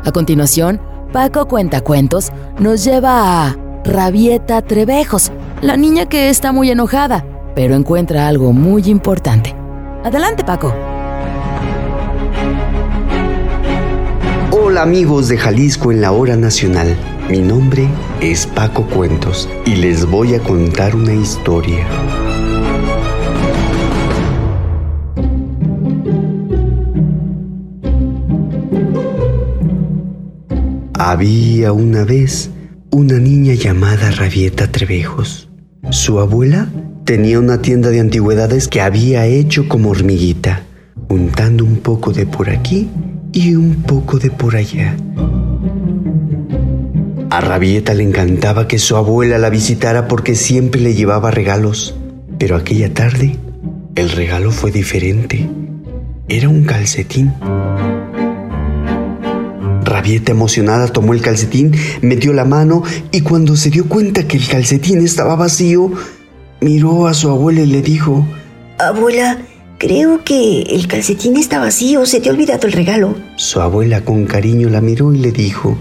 A 0.06 0.12
continuación, 0.12 0.82
Paco 1.14 1.48
Cuentacuentos 1.48 2.32
nos 2.60 2.84
lleva 2.84 3.46
a 3.46 3.56
Rabieta 3.86 4.64
Trevejos, 4.64 5.32
la 5.62 5.78
niña 5.78 6.10
que 6.10 6.30
está 6.30 6.52
muy 6.52 6.72
enojada, 6.72 7.24
pero 7.54 7.76
encuentra 7.76 8.28
algo 8.28 8.52
muy 8.52 8.86
importante. 8.86 9.56
Adelante, 10.04 10.44
Paco. 10.44 10.74
Hola 14.50 14.82
amigos 14.82 15.30
de 15.30 15.38
Jalisco 15.38 15.92
en 15.92 16.02
la 16.02 16.12
hora 16.12 16.36
nacional. 16.36 16.98
Mi 17.30 17.42
nombre 17.42 17.88
es 18.20 18.48
Paco 18.48 18.84
Cuentos 18.88 19.48
y 19.68 19.76
les 19.76 20.08
voy 20.08 20.34
a 20.34 20.40
contar 20.40 20.96
una 20.96 21.14
historia. 21.14 21.86
Había 31.06 31.74
una 31.74 32.06
vez 32.06 32.50
una 32.90 33.20
niña 33.20 33.56
llamada 33.56 34.10
Rabieta 34.12 34.72
Trevejos. 34.72 35.50
Su 35.90 36.22
abuela 36.22 36.70
tenía 37.04 37.40
una 37.40 37.62
tienda 37.62 37.90
de 37.90 38.00
antigüedades 38.00 38.70
que 38.70 38.80
había 38.80 39.26
hecho 39.26 39.68
como 39.68 39.90
hormiguita, 39.90 40.64
juntando 41.10 41.66
un 41.66 41.80
poco 41.82 42.14
de 42.14 42.26
por 42.26 42.50
aquí 42.50 42.90
y 43.34 43.54
un 43.56 43.84
poco 43.84 44.18
de 44.18 44.32
por 44.32 44.56
allá. 44.56 44.96
A 47.30 47.42
Rabieta 47.42 47.94
le 47.94 48.04
encantaba 48.04 48.70
que 48.70 48.80
su 48.80 48.96
abuela 48.96 49.38
la 49.38 49.50
visitara 49.50 50.08
porque 50.08 50.36
siempre 50.36 50.80
le 50.80 50.94
llevaba 50.94 51.32
regalos, 51.32 51.96
pero 52.40 52.56
aquella 52.56 52.94
tarde 52.94 53.36
el 53.96 54.10
regalo 54.10 54.52
fue 54.52 54.72
diferente. 54.72 55.50
Era 56.30 56.48
un 56.48 56.64
calcetín. 56.64 57.34
Rabieta 59.94 60.32
emocionada 60.32 60.88
tomó 60.88 61.14
el 61.14 61.22
calcetín, 61.22 61.72
metió 62.02 62.34
la 62.34 62.46
mano 62.46 62.82
y 63.12 63.22
cuando 63.22 63.56
se 63.56 63.70
dio 63.70 63.88
cuenta 63.88 64.28
que 64.28 64.38
el 64.38 64.48
calcetín 64.48 65.06
estaba 65.06 65.36
vacío, 65.36 65.92
miró 66.62 67.06
a 67.06 67.14
su 67.14 67.30
abuela 67.30 67.62
y 67.62 67.68
le 67.68 67.84
dijo, 67.84 68.26
Abuela, 68.80 69.38
creo 69.78 70.24
que 70.24 70.64
el 70.64 70.88
calcetín 70.88 71.38
está 71.38 71.60
vacío, 71.60 72.08
se 72.08 72.20
te 72.20 72.30
ha 72.30 72.32
olvidado 72.32 72.66
el 72.66 72.74
regalo. 72.74 73.16
Su 73.36 73.62
abuela 73.62 74.02
con 74.02 74.26
cariño 74.26 74.68
la 74.68 74.82
miró 74.82 75.14
y 75.14 75.20
le 75.20 75.32
dijo, 75.32 75.78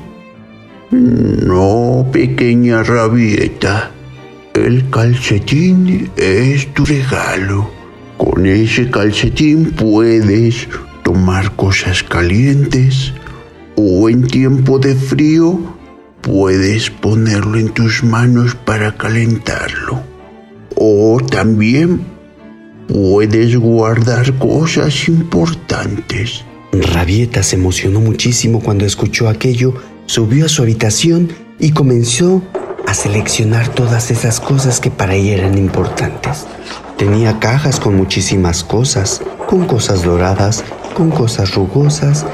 No, 0.91 2.07
pequeña 2.13 2.83
Rabieta, 2.83 3.93
el 4.53 4.91
calcetín 4.91 6.11
es 6.19 6.71
tu 6.75 6.85
regalo. 6.85 7.71
Con 8.19 8.45
ese 8.45 8.91
calcetín 8.91 9.71
puedes 9.71 10.69
tomar 11.03 11.57
cosas 11.57 12.03
calientes 12.03 13.15
o 13.77 14.09
en 14.09 14.27
tiempo 14.27 14.79
de 14.79 14.95
frío 14.95 15.59
puedes 16.21 16.91
ponerlo 16.91 17.59
en 17.59 17.71
tus 17.71 18.05
manos 18.05 18.55
para 18.55 18.97
calentarlo. 18.97 20.01
O 20.77 21.19
también 21.21 22.01
puedes 22.89 23.57
guardar 23.57 24.39
cosas 24.39 25.09
importantes. 25.09 26.45
Rabieta 26.73 27.43
se 27.43 27.57
emocionó 27.57 28.01
muchísimo 28.01 28.61
cuando 28.61 28.87
escuchó 28.87 29.29
aquello, 29.29 29.75
subió 30.07 30.47
a 30.47 30.49
su 30.49 30.63
habitación 30.63 31.29
y 31.59 31.73
comenzó 31.73 32.43
a 32.87 32.95
seleccionar 32.95 33.69
todas 33.69 34.11
esas 34.11 34.41
cosas 34.41 34.81
que 34.81 34.91
para 34.91 35.15
ella 35.15 35.35
eran 35.35 35.59
importantes. 35.59 36.47
Tenía 36.97 37.39
cajas 37.39 37.79
con 37.81 37.97
muchísimas 37.97 38.65
cosas, 38.65 39.23
con 39.49 39.67
cosas 39.67 40.03
doradas, 40.03 40.65
con 40.95 41.11
cosas 41.11 41.55
rugosas, 41.55 42.27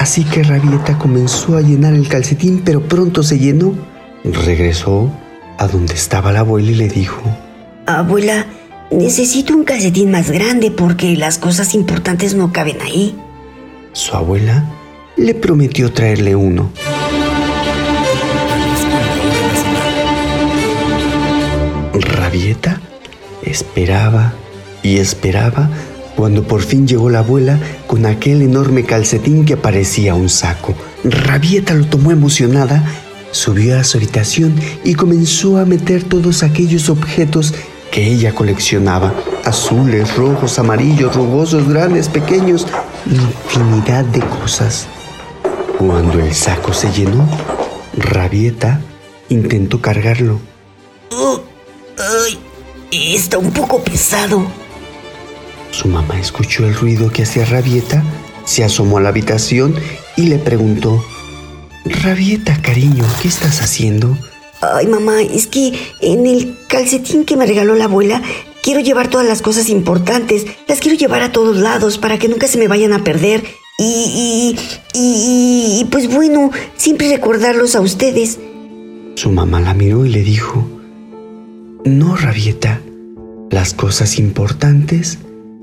así 0.00 0.24
que 0.24 0.42
Rabieta 0.42 0.96
comenzó 0.96 1.58
a 1.58 1.60
llenar 1.60 1.92
el 1.92 2.08
calcetín, 2.08 2.62
pero 2.64 2.80
pronto 2.80 3.22
se 3.22 3.38
llenó. 3.38 3.74
Regresó 4.24 5.12
a 5.58 5.68
donde 5.68 5.92
estaba 5.92 6.32
la 6.32 6.40
abuela 6.40 6.70
y 6.70 6.74
le 6.74 6.88
dijo, 6.88 7.20
Abuela, 7.84 8.46
necesito 8.90 9.54
un 9.54 9.64
calcetín 9.64 10.10
más 10.10 10.30
grande 10.30 10.70
porque 10.70 11.16
las 11.16 11.36
cosas 11.36 11.74
importantes 11.74 12.34
no 12.34 12.50
caben 12.50 12.80
ahí. 12.80 13.14
Su 13.92 14.16
abuela 14.16 14.64
le 15.16 15.34
prometió 15.34 15.92
traerle 15.92 16.34
uno. 16.34 16.70
Rabieta 21.92 22.80
esperaba 23.42 24.32
y 24.82 24.96
esperaba 24.96 25.68
cuando 26.16 26.42
por 26.42 26.62
fin 26.62 26.86
llegó 26.86 27.10
la 27.10 27.20
abuela 27.20 27.58
con 27.86 28.06
aquel 28.06 28.42
enorme 28.42 28.84
calcetín 28.84 29.44
que 29.44 29.56
parecía 29.56 30.14
un 30.14 30.28
saco. 30.28 30.74
Rabieta 31.04 31.74
lo 31.74 31.86
tomó 31.86 32.10
emocionada, 32.10 32.84
subió 33.30 33.78
a 33.78 33.84
su 33.84 33.98
habitación 33.98 34.54
y 34.84 34.94
comenzó 34.94 35.58
a 35.58 35.64
meter 35.64 36.02
todos 36.02 36.42
aquellos 36.42 36.88
objetos 36.88 37.54
que 37.90 38.06
ella 38.06 38.34
coleccionaba. 38.34 39.12
Azules, 39.44 40.16
rojos, 40.16 40.58
amarillos, 40.58 41.14
rugosos, 41.14 41.68
grandes, 41.68 42.08
pequeños, 42.08 42.66
infinidad 43.06 44.04
de 44.04 44.20
cosas. 44.20 44.86
Cuando 45.78 46.20
el 46.20 46.34
saco 46.34 46.72
se 46.72 46.92
llenó, 46.92 47.26
Rabieta 47.96 48.80
intentó 49.28 49.80
cargarlo. 49.80 50.40
Oh, 51.10 51.40
¡Ay! 51.98 52.38
Está 52.90 53.38
un 53.38 53.52
poco 53.52 53.82
pesado. 53.82 54.44
Su 55.70 55.88
mamá 55.88 56.18
escuchó 56.18 56.66
el 56.66 56.74
ruido 56.74 57.10
que 57.10 57.22
hacía 57.22 57.44
Rabieta, 57.44 58.02
se 58.44 58.64
asomó 58.64 58.98
a 58.98 59.00
la 59.00 59.10
habitación 59.10 59.74
y 60.16 60.26
le 60.26 60.38
preguntó, 60.38 61.04
Rabieta, 61.84 62.60
cariño, 62.60 63.04
¿qué 63.22 63.28
estás 63.28 63.62
haciendo? 63.62 64.16
Ay, 64.60 64.86
mamá, 64.86 65.22
es 65.22 65.46
que 65.46 65.72
en 66.00 66.26
el 66.26 66.56
calcetín 66.68 67.24
que 67.24 67.36
me 67.36 67.46
regaló 67.46 67.74
la 67.74 67.84
abuela 67.84 68.20
quiero 68.62 68.80
llevar 68.80 69.08
todas 69.08 69.26
las 69.26 69.40
cosas 69.40 69.70
importantes. 69.70 70.44
Las 70.68 70.80
quiero 70.80 70.98
llevar 70.98 71.22
a 71.22 71.32
todos 71.32 71.56
lados 71.56 71.96
para 71.96 72.18
que 72.18 72.28
nunca 72.28 72.46
se 72.46 72.58
me 72.58 72.68
vayan 72.68 72.92
a 72.92 73.02
perder. 73.02 73.42
Y, 73.78 73.84
y, 73.84 74.98
y, 74.98 75.80
y 75.80 75.84
pues 75.90 76.12
bueno, 76.12 76.50
siempre 76.76 77.08
recordarlos 77.08 77.74
a 77.74 77.80
ustedes. 77.80 78.38
Su 79.14 79.32
mamá 79.32 79.60
la 79.60 79.72
miró 79.72 80.04
y 80.04 80.10
le 80.10 80.22
dijo, 80.22 80.68
No, 81.86 82.16
Rabieta, 82.16 82.82
las 83.50 83.72
cosas 83.72 84.18
importantes 84.18 85.18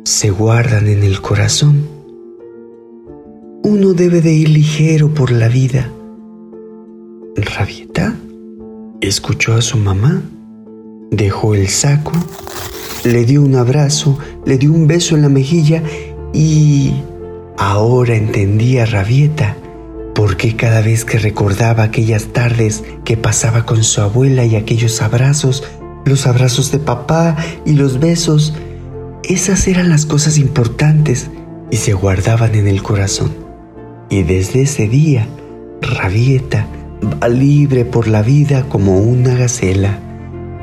se 0.08 0.32
guardan 0.32 0.88
en 0.88 1.04
el 1.04 1.20
corazón. 1.20 1.86
Uno 3.62 3.92
debe 3.92 4.22
de 4.22 4.32
ir 4.32 4.48
ligero 4.48 5.14
por 5.14 5.32
la 5.32 5.50
vida. 5.50 5.92
Rabieta 7.36 8.16
escuchó 9.02 9.56
a 9.56 9.62
su 9.62 9.78
mamá, 9.78 10.22
dejó 11.12 11.56
el 11.56 11.68
saco, 11.68 12.14
le 13.04 13.26
dio 13.26 13.42
un 13.42 13.56
abrazo, 13.56 14.18
le 14.46 14.58
dio 14.58 14.72
un 14.72 14.88
beso 14.88 15.18
en 15.18 15.24
la 15.24 15.30
mejilla 15.30 15.84
y 16.32 16.94
ahora 17.58 18.16
entendía 18.16 18.86
Rabieta 18.86 19.58
por 20.16 20.38
qué 20.38 20.56
cada 20.56 20.80
vez 20.80 21.04
que 21.04 21.20
recordaba 21.20 21.84
aquellas 21.84 22.28
tardes 22.28 22.82
que 23.04 23.18
pasaba 23.18 23.66
con 23.66 23.84
su 23.84 24.00
abuela 24.00 24.46
y 24.46 24.56
aquellos 24.56 25.02
abrazos, 25.02 25.66
los 26.06 26.28
abrazos 26.28 26.72
de 26.72 26.80
papá 26.80 27.36
y 27.66 27.74
los 27.74 28.00
besos, 28.00 28.54
esas 29.28 29.68
eran 29.68 29.90
las 29.90 30.06
cosas 30.06 30.38
importantes 30.38 31.30
y 31.70 31.78
se 31.78 31.94
guardaban 31.94 32.56
en 32.56 32.68
el 32.68 32.82
corazón. 32.82 33.32
Y 34.10 34.24
desde 34.24 34.62
ese 34.62 34.88
día, 34.88 35.28
Rabieta 35.82 36.66
va 37.22 37.28
libre 37.28 37.84
por 37.84 38.08
la 38.08 38.22
vida 38.22 38.68
como 38.70 39.00
una 39.00 39.36
gacela. 39.36 40.00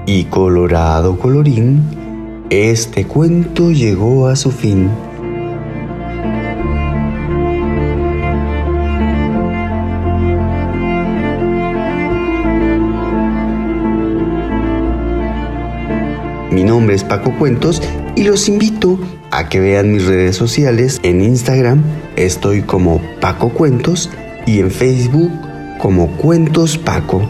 Y 0.07 0.25
colorado 0.25 1.19
colorín, 1.19 1.83
este 2.51 3.07
cuento 3.07 3.71
llegó 3.71 4.29
a 4.29 4.37
su 4.37 4.51
fin. 4.51 4.89
Mi 16.55 16.63
nombre 16.63 16.95
es 16.95 17.03
Paco 17.03 17.37
Cuentos 17.37 17.83
y 18.15 18.23
los 18.23 18.49
invito 18.49 18.97
a 19.33 19.49
que 19.49 19.59
vean 19.59 19.91
mis 19.91 20.07
redes 20.07 20.37
sociales. 20.37 21.01
En 21.03 21.21
Instagram 21.21 21.83
estoy 22.15 22.63
como 22.63 23.01
Paco 23.21 23.49
Cuentos 23.49 24.09
y 24.47 24.61
en 24.61 24.71
Facebook 24.71 25.33
como 25.81 26.07
Cuentos 26.13 26.79
Paco. 26.79 27.29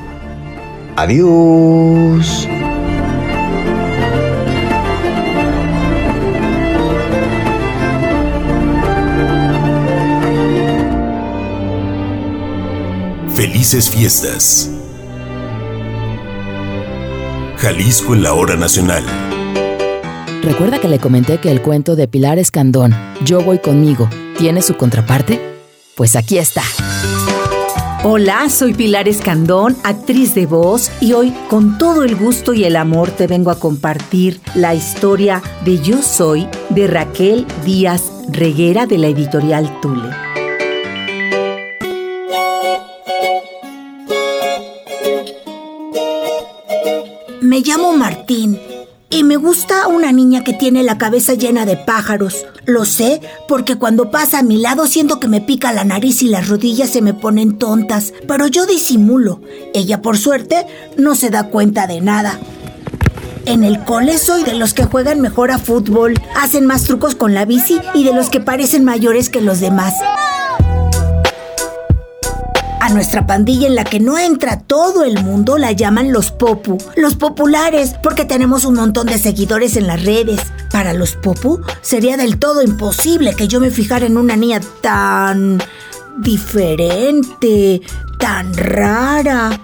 Adiós. 0.96 2.46
Felices 13.34 13.88
fiestas. 13.88 14.73
Jalisco 17.64 18.14
en 18.14 18.22
la 18.22 18.34
hora 18.34 18.56
nacional. 18.56 19.02
¿Recuerda 20.42 20.78
que 20.80 20.86
le 20.86 20.98
comenté 20.98 21.38
que 21.38 21.50
el 21.50 21.62
cuento 21.62 21.96
de 21.96 22.06
Pilar 22.06 22.38
Escandón, 22.38 22.94
Yo 23.24 23.40
voy 23.40 23.58
conmigo, 23.58 24.06
tiene 24.36 24.60
su 24.60 24.76
contraparte? 24.76 25.40
Pues 25.94 26.14
aquí 26.14 26.36
está. 26.36 26.60
Hola, 28.02 28.50
soy 28.50 28.74
Pilar 28.74 29.08
Escandón, 29.08 29.78
actriz 29.82 30.34
de 30.34 30.44
voz, 30.44 30.90
y 31.00 31.14
hoy 31.14 31.32
con 31.48 31.78
todo 31.78 32.02
el 32.02 32.16
gusto 32.16 32.52
y 32.52 32.64
el 32.64 32.76
amor 32.76 33.10
te 33.10 33.26
vengo 33.26 33.50
a 33.50 33.58
compartir 33.58 34.42
la 34.54 34.74
historia 34.74 35.42
de 35.64 35.80
Yo 35.80 36.02
Soy 36.02 36.46
de 36.68 36.86
Raquel 36.86 37.46
Díaz 37.64 38.12
Reguera 38.28 38.84
de 38.84 38.98
la 38.98 39.06
editorial 39.06 39.80
Tule. 39.80 40.33
Llamo 47.64 47.96
Martín 47.96 48.60
y 49.08 49.24
me 49.24 49.36
gusta 49.36 49.86
una 49.88 50.12
niña 50.12 50.44
que 50.44 50.52
tiene 50.52 50.82
la 50.82 50.98
cabeza 50.98 51.34
llena 51.34 51.64
de 51.64 51.76
pájaros. 51.76 52.44
Lo 52.66 52.84
sé 52.84 53.20
porque 53.48 53.76
cuando 53.76 54.10
pasa 54.10 54.40
a 54.40 54.42
mi 54.42 54.58
lado 54.58 54.86
siento 54.86 55.18
que 55.18 55.28
me 55.28 55.40
pica 55.40 55.72
la 55.72 55.84
nariz 55.84 56.22
y 56.22 56.28
las 56.28 56.48
rodillas 56.48 56.90
se 56.90 57.00
me 57.00 57.14
ponen 57.14 57.58
tontas, 57.58 58.12
pero 58.28 58.48
yo 58.48 58.66
disimulo. 58.66 59.40
Ella 59.72 60.02
por 60.02 60.18
suerte 60.18 60.66
no 60.98 61.14
se 61.14 61.30
da 61.30 61.48
cuenta 61.48 61.86
de 61.86 62.00
nada. 62.00 62.38
En 63.46 63.64
el 63.64 63.82
cole 63.84 64.18
soy 64.18 64.42
de 64.42 64.54
los 64.54 64.74
que 64.74 64.84
juegan 64.84 65.20
mejor 65.20 65.50
a 65.50 65.58
fútbol, 65.58 66.14
hacen 66.36 66.66
más 66.66 66.84
trucos 66.84 67.14
con 67.14 67.34
la 67.34 67.44
bici 67.44 67.78
y 67.94 68.04
de 68.04 68.12
los 68.12 68.28
que 68.28 68.40
parecen 68.40 68.84
mayores 68.84 69.30
que 69.30 69.40
los 69.40 69.60
demás. 69.60 69.94
A 72.84 72.90
nuestra 72.90 73.26
pandilla 73.26 73.66
en 73.66 73.76
la 73.76 73.84
que 73.84 73.98
no 73.98 74.18
entra 74.18 74.60
todo 74.60 75.04
el 75.04 75.24
mundo 75.24 75.56
la 75.56 75.72
llaman 75.72 76.12
los 76.12 76.30
Popu, 76.30 76.76
los 76.96 77.14
populares, 77.14 77.94
porque 78.02 78.26
tenemos 78.26 78.66
un 78.66 78.74
montón 78.74 79.06
de 79.06 79.16
seguidores 79.16 79.78
en 79.78 79.86
las 79.86 80.04
redes. 80.04 80.38
Para 80.70 80.92
los 80.92 81.14
Popu 81.14 81.62
sería 81.80 82.18
del 82.18 82.38
todo 82.38 82.62
imposible 82.62 83.34
que 83.34 83.48
yo 83.48 83.58
me 83.58 83.70
fijara 83.70 84.04
en 84.04 84.18
una 84.18 84.36
niña 84.36 84.60
tan 84.82 85.62
diferente, 86.18 87.80
tan 88.18 88.52
rara. 88.52 89.58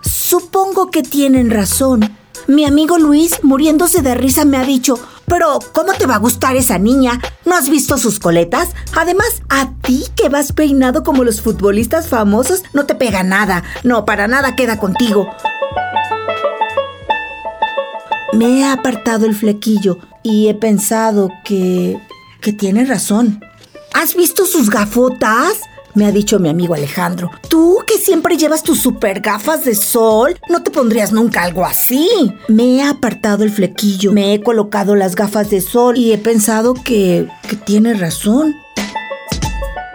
Supongo 0.00 0.90
que 0.90 1.04
tienen 1.04 1.52
razón. 1.52 2.16
Mi 2.48 2.64
amigo 2.64 2.98
Luis, 2.98 3.38
muriéndose 3.44 4.02
de 4.02 4.16
risa, 4.16 4.44
me 4.44 4.56
ha 4.56 4.64
dicho, 4.64 4.98
pero 5.26 5.58
¿cómo 5.72 5.92
te 5.92 6.06
va 6.06 6.16
a 6.16 6.18
gustar 6.18 6.56
esa 6.56 6.78
niña? 6.78 7.20
¿No 7.44 7.54
has 7.54 7.68
visto 7.68 7.98
sus 7.98 8.18
coletas? 8.18 8.68
Además, 8.96 9.42
a 9.48 9.70
ti 9.82 10.04
que 10.16 10.28
vas 10.28 10.52
peinado 10.52 11.02
como 11.02 11.24
los 11.24 11.40
futbolistas 11.40 12.08
famosos, 12.08 12.62
no 12.72 12.86
te 12.86 12.94
pega 12.94 13.22
nada. 13.22 13.64
No, 13.82 14.04
para 14.04 14.28
nada 14.28 14.56
queda 14.56 14.78
contigo. 14.78 15.28
Me 18.32 18.60
he 18.60 18.64
apartado 18.64 19.26
el 19.26 19.34
flequillo 19.34 19.98
y 20.22 20.48
he 20.48 20.54
pensado 20.54 21.30
que... 21.44 21.98
que 22.40 22.52
tiene 22.52 22.84
razón. 22.84 23.40
¿Has 23.94 24.16
visto 24.16 24.44
sus 24.44 24.70
gafotas? 24.70 25.60
Me 25.94 26.06
ha 26.06 26.12
dicho 26.12 26.38
mi 26.38 26.48
amigo 26.48 26.74
Alejandro. 26.74 27.30
Tú 27.48 27.78
que 27.86 27.98
siempre 27.98 28.36
llevas 28.36 28.62
tus 28.62 28.80
super 28.80 29.20
gafas 29.20 29.64
de 29.64 29.74
sol, 29.74 30.38
no 30.48 30.62
te 30.62 30.70
pondrías 30.70 31.12
nunca 31.12 31.42
algo 31.42 31.64
así. 31.64 32.08
Me 32.48 32.76
he 32.76 32.82
apartado 32.82 33.44
el 33.44 33.50
flequillo, 33.50 34.12
me 34.12 34.34
he 34.34 34.42
colocado 34.42 34.94
las 34.94 35.14
gafas 35.14 35.50
de 35.50 35.60
sol 35.60 35.96
y 35.96 36.12
he 36.12 36.18
pensado 36.18 36.74
que, 36.74 37.28
que 37.48 37.56
tiene 37.56 37.94
razón. 37.94 38.54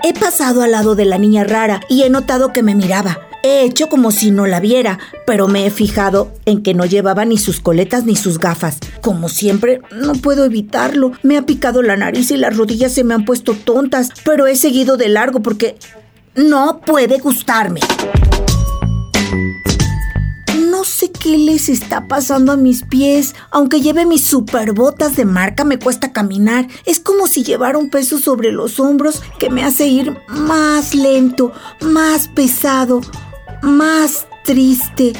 He 0.03 0.13
pasado 0.13 0.61
al 0.61 0.71
lado 0.71 0.95
de 0.95 1.05
la 1.05 1.17
niña 1.17 1.43
rara 1.43 1.81
y 1.89 2.03
he 2.03 2.09
notado 2.09 2.53
que 2.53 2.63
me 2.63 2.75
miraba. 2.75 3.28
He 3.41 3.63
hecho 3.63 3.87
como 3.87 4.11
si 4.11 4.31
no 4.31 4.47
la 4.47 4.59
viera, 4.59 4.99
pero 5.25 5.47
me 5.47 5.65
he 5.65 5.71
fijado 5.71 6.33
en 6.45 6.61
que 6.61 6.73
no 6.73 6.85
llevaba 6.85 7.23
ni 7.23 7.37
sus 7.37 7.61
coletas 7.61 8.03
ni 8.03 8.17
sus 8.17 8.37
gafas. 8.37 8.79
Como 9.01 9.29
siempre, 9.29 9.81
no 9.91 10.13
puedo 10.13 10.43
evitarlo. 10.43 11.13
Me 11.23 11.37
ha 11.37 11.45
picado 11.45 11.81
la 11.81 11.95
nariz 11.95 12.31
y 12.31 12.37
las 12.37 12.57
rodillas 12.57 12.91
se 12.91 13.05
me 13.05 13.13
han 13.13 13.23
puesto 13.23 13.53
tontas, 13.53 14.09
pero 14.25 14.45
he 14.45 14.57
seguido 14.57 14.97
de 14.97 15.07
largo 15.07 15.41
porque 15.41 15.77
no 16.35 16.81
puede 16.81 17.19
gustarme. 17.19 17.79
No 20.69 20.83
sé 20.83 21.11
qué 21.11 21.37
les 21.37 21.69
está 21.69 22.07
pasando 22.07 22.51
a 22.51 22.57
mis 22.57 22.83
pies. 22.83 23.35
Aunque 23.51 23.79
lleve 23.79 24.05
mis 24.05 24.25
superbotas 24.25 25.15
de 25.15 25.23
marca, 25.23 25.63
me 25.63 25.79
cuesta 25.79 26.11
caminar. 26.11 26.67
Es 26.85 26.99
como 26.99 27.27
si 27.27 27.43
llevara 27.43 27.77
un 27.77 27.89
peso 27.89 28.17
sobre 28.17 28.51
los 28.51 28.79
hombros 28.81 29.21
que 29.39 29.49
me 29.49 29.63
hace 29.63 29.87
ir 29.87 30.17
más 30.27 30.93
lento, 30.93 31.53
más 31.81 32.27
pesado, 32.29 33.01
más 33.61 34.27
triste. 34.43 35.13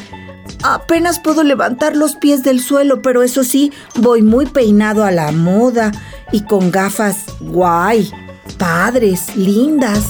Apenas 0.64 1.20
puedo 1.20 1.44
levantar 1.44 1.96
los 1.96 2.16
pies 2.16 2.44
del 2.44 2.62
suelo, 2.62 3.02
pero 3.02 3.24
eso 3.24 3.44
sí, 3.44 3.72
voy 3.96 4.22
muy 4.22 4.46
peinado 4.46 5.04
a 5.04 5.12
la 5.12 5.32
moda 5.32 5.92
y 6.32 6.42
con 6.42 6.72
gafas 6.72 7.26
guay, 7.40 8.12
padres, 8.58 9.36
lindas. 9.36 10.10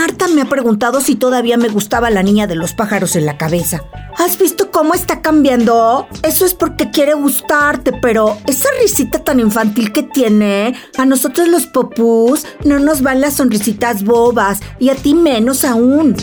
Marta 0.00 0.28
me 0.28 0.42
ha 0.42 0.44
preguntado 0.44 1.00
si 1.00 1.16
todavía 1.16 1.56
me 1.56 1.66
gustaba 1.66 2.08
la 2.08 2.22
niña 2.22 2.46
de 2.46 2.54
los 2.54 2.72
pájaros 2.72 3.16
en 3.16 3.26
la 3.26 3.36
cabeza. 3.36 3.82
¿Has 4.16 4.38
visto 4.38 4.70
cómo 4.70 4.94
está 4.94 5.22
cambiando? 5.22 6.06
Eso 6.22 6.46
es 6.46 6.54
porque 6.54 6.92
quiere 6.92 7.14
gustarte, 7.14 7.92
pero 8.00 8.38
esa 8.46 8.68
risita 8.80 9.24
tan 9.24 9.40
infantil 9.40 9.92
que 9.92 10.04
tiene, 10.04 10.76
a 10.96 11.04
nosotros 11.04 11.48
los 11.48 11.66
popús 11.66 12.46
no 12.64 12.78
nos 12.78 13.02
van 13.02 13.20
las 13.20 13.34
sonrisitas 13.34 14.04
bobas 14.04 14.60
y 14.78 14.90
a 14.90 14.94
ti 14.94 15.14
menos 15.14 15.64
aún. 15.64 16.14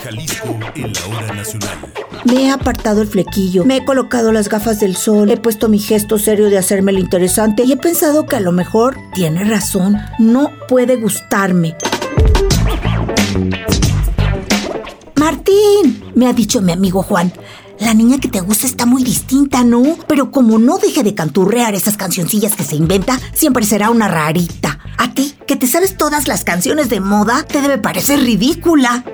Jalisco 0.00 0.56
en 0.76 0.92
la 0.92 1.06
hora 1.18 1.34
nacional. 1.34 1.78
Me 2.26 2.44
he 2.44 2.50
apartado 2.52 3.02
el 3.02 3.08
flequillo, 3.08 3.64
me 3.64 3.78
he 3.78 3.84
colocado 3.84 4.30
las 4.30 4.48
gafas 4.48 4.78
del 4.78 4.94
sol, 4.94 5.32
he 5.32 5.36
puesto 5.36 5.68
mi 5.68 5.80
gesto 5.80 6.16
serio 6.16 6.48
de 6.48 6.58
hacerme 6.58 6.92
lo 6.92 7.00
interesante 7.00 7.64
y 7.64 7.72
he 7.72 7.76
pensado 7.76 8.24
que 8.26 8.36
a 8.36 8.40
lo 8.40 8.52
mejor 8.52 8.96
tiene 9.14 9.42
razón, 9.42 9.98
no 10.20 10.52
puede 10.68 10.94
gustarme. 10.94 11.74
Martín, 15.16 16.04
me 16.14 16.26
ha 16.26 16.32
dicho 16.32 16.60
mi 16.60 16.72
amigo 16.72 17.02
Juan. 17.02 17.32
La 17.78 17.94
niña 17.94 18.18
que 18.18 18.28
te 18.28 18.40
gusta 18.40 18.66
está 18.66 18.86
muy 18.86 19.02
distinta, 19.02 19.64
¿no? 19.64 19.82
Pero 20.06 20.30
como 20.30 20.58
no 20.58 20.78
deje 20.78 21.02
de 21.02 21.14
canturrear 21.14 21.74
esas 21.74 21.96
cancioncillas 21.96 22.54
que 22.54 22.64
se 22.64 22.76
inventa, 22.76 23.18
siempre 23.34 23.64
será 23.64 23.90
una 23.90 24.08
rarita. 24.08 24.78
A 24.98 25.12
ti, 25.14 25.34
que 25.46 25.56
te 25.56 25.66
sabes 25.66 25.96
todas 25.96 26.28
las 26.28 26.44
canciones 26.44 26.88
de 26.90 27.00
moda, 27.00 27.42
te 27.42 27.60
debe 27.60 27.78
parecer 27.78 28.20
ridícula. 28.20 29.04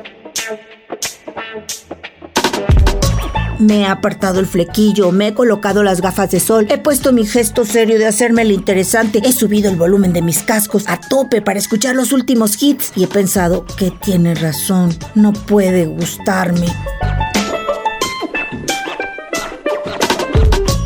Me 3.59 3.81
he 3.81 3.87
apartado 3.87 4.41
el 4.41 4.47
flequillo, 4.47 5.11
me 5.11 5.29
he 5.29 5.35
colocado 5.35 5.83
las 5.83 6.01
gafas 6.01 6.31
de 6.31 6.41
sol, 6.41 6.67
he 6.71 6.79
puesto 6.79 7.13
mi 7.13 7.27
gesto 7.27 7.65
serio 7.65 7.99
de 7.99 8.07
hacerme 8.07 8.43
el 8.43 8.53
interesante, 8.53 9.21
he 9.25 9.33
subido 9.33 9.71
el 9.71 9.77
volumen 9.77 10.13
de 10.13 10.23
mis 10.23 10.43
cascos 10.43 10.85
a 10.87 11.01
tope 11.01 11.43
para 11.43 11.59
escuchar 11.59 11.97
los 11.97 12.13
últimos 12.13 12.63
hits 12.63 12.93
y 12.95 13.05
he 13.05 13.09
pensado 13.09 13.65
que 13.65 13.91
tiene 13.91 14.35
razón, 14.35 14.97
no 15.15 15.33
puede 15.33 15.87
gustarme. 15.87 16.67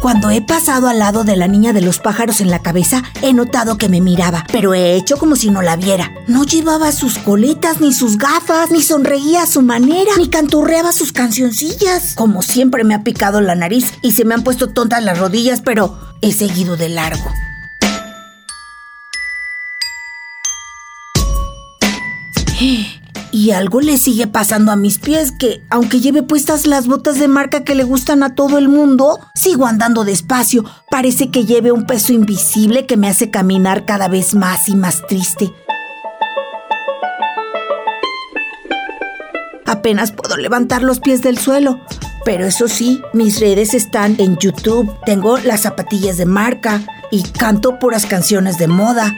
Cuando 0.03 0.31
he 0.31 0.43
pasado 0.43 0.88
al 0.88 0.99
lado 0.99 1.23
de 1.23 1.37
la 1.37 1.47
niña 1.47 1.73
de 1.73 1.81
los 1.81 2.01
pájaros 2.01 2.41
en 2.41 2.51
la 2.51 2.59
cabeza, 2.59 3.05
he 3.23 3.33
notado 3.33 3.79
que 3.79 3.88
me 3.88 4.01
miraba, 4.01 4.45
pero 4.51 4.75
he 4.75 4.97
hecho 4.97 5.17
como 5.17 5.37
si 5.37 5.49
no 5.49 5.62
la 5.62 5.77
viera. 5.77 6.11
No 6.27 6.43
llevaba 6.43 6.91
sus 6.91 7.19
coletas, 7.19 7.81
ni 7.81 7.93
sus 7.93 8.19
gafas, 8.19 8.73
ni 8.73 8.83
sonreía 8.83 9.45
a 9.45 9.47
su 9.47 9.62
manera, 9.62 10.11
ni 10.19 10.29
canturreaba 10.29 10.91
sus 10.93 11.12
cancioncillas. 11.12 12.17
Como 12.17 12.43
siempre 12.43 12.83
me 12.83 12.97
ha 12.97 13.05
picado 13.05 13.41
la 13.41 13.55
nariz 13.55 13.93
y 14.03 14.11
se 14.11 14.25
me 14.25 14.35
han 14.35 14.43
puesto 14.43 14.71
tontas 14.71 15.05
las 15.05 15.21
rodillas, 15.21 15.61
pero 15.61 15.97
he 16.21 16.33
seguido 16.33 16.77
de 16.77 16.88
largo. 16.88 17.31
Y 23.33 23.53
algo 23.53 23.81
le 23.81 23.97
sigue 23.97 24.27
pasando 24.27 24.73
a 24.73 24.77
mis 24.77 24.99
pies 24.99 25.33
que, 25.33 25.64
aunque 25.71 26.01
lleve 26.01 26.23
puestas 26.23 26.66
las 26.66 26.87
botas 26.87 27.18
de 27.18 27.29
marca 27.29 27.64
que 27.64 27.75
le 27.75 27.83
gustan 27.83 28.23
a 28.23 28.35
todo 28.35 28.59
el 28.59 28.68
mundo, 28.68 29.18
sigo 29.35 29.66
andando 29.66 30.05
despacio. 30.05 30.64
Parece 30.90 31.31
que 31.31 31.47
lleve 31.47 31.73
un 31.73 31.87
peso 31.87 32.12
invisible 32.12 32.85
que 32.85 32.99
me 32.99 33.09
hace 33.09 33.31
caminar 33.31 33.87
cada 33.87 34.09
vez 34.09 34.35
más 34.35 34.68
y 34.68 34.77
más 34.77 35.07
triste. 35.07 35.51
Apenas 39.64 40.12
puedo 40.12 40.37
levantar 40.37 40.83
los 40.83 41.01
pies 41.01 41.23
del 41.23 41.38
suelo. 41.38 41.81
Pero 42.27 42.45
eso 42.45 42.68
sí, 42.68 43.01
mis 43.14 43.40
redes 43.40 43.73
están 43.73 44.16
en 44.18 44.37
YouTube. 44.37 44.95
Tengo 45.07 45.38
las 45.38 45.62
zapatillas 45.62 46.18
de 46.18 46.27
marca 46.27 46.83
y 47.11 47.23
canto 47.23 47.79
puras 47.79 48.05
canciones 48.05 48.59
de 48.59 48.68
moda. 48.68 49.12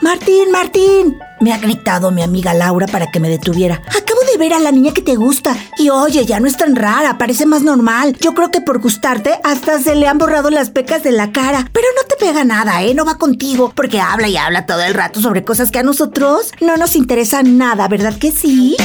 Martín, 0.00 0.50
Martín, 0.50 1.18
me 1.40 1.52
ha 1.52 1.58
gritado 1.58 2.10
mi 2.10 2.22
amiga 2.22 2.54
Laura 2.54 2.86
para 2.86 3.10
que 3.10 3.20
me 3.20 3.28
detuviera. 3.28 3.76
Acabo 3.86 4.20
de 4.30 4.38
ver 4.38 4.52
a 4.52 4.60
la 4.60 4.72
niña 4.72 4.92
que 4.92 5.02
te 5.02 5.16
gusta. 5.16 5.56
Y 5.78 5.90
oye, 5.90 6.26
ya 6.26 6.38
no 6.40 6.46
es 6.46 6.56
tan 6.56 6.76
rara, 6.76 7.18
parece 7.18 7.46
más 7.46 7.62
normal. 7.62 8.16
Yo 8.20 8.34
creo 8.34 8.50
que 8.50 8.60
por 8.60 8.80
gustarte 8.80 9.40
hasta 9.42 9.78
se 9.80 9.94
le 9.94 10.06
han 10.06 10.18
borrado 10.18 10.50
las 10.50 10.70
pecas 10.70 11.02
de 11.02 11.12
la 11.12 11.32
cara. 11.32 11.68
Pero 11.72 11.86
no 11.96 12.06
te 12.08 12.16
pega 12.16 12.44
nada, 12.44 12.82
¿eh? 12.82 12.94
No 12.94 13.04
va 13.04 13.16
contigo. 13.16 13.72
Porque 13.74 14.00
habla 14.00 14.28
y 14.28 14.36
habla 14.36 14.66
todo 14.66 14.82
el 14.82 14.94
rato 14.94 15.20
sobre 15.20 15.44
cosas 15.44 15.70
que 15.70 15.78
a 15.78 15.82
nosotros 15.82 16.52
no 16.60 16.76
nos 16.76 16.94
interesan 16.94 17.58
nada, 17.58 17.88
¿verdad 17.88 18.16
que 18.18 18.32
sí? 18.32 18.76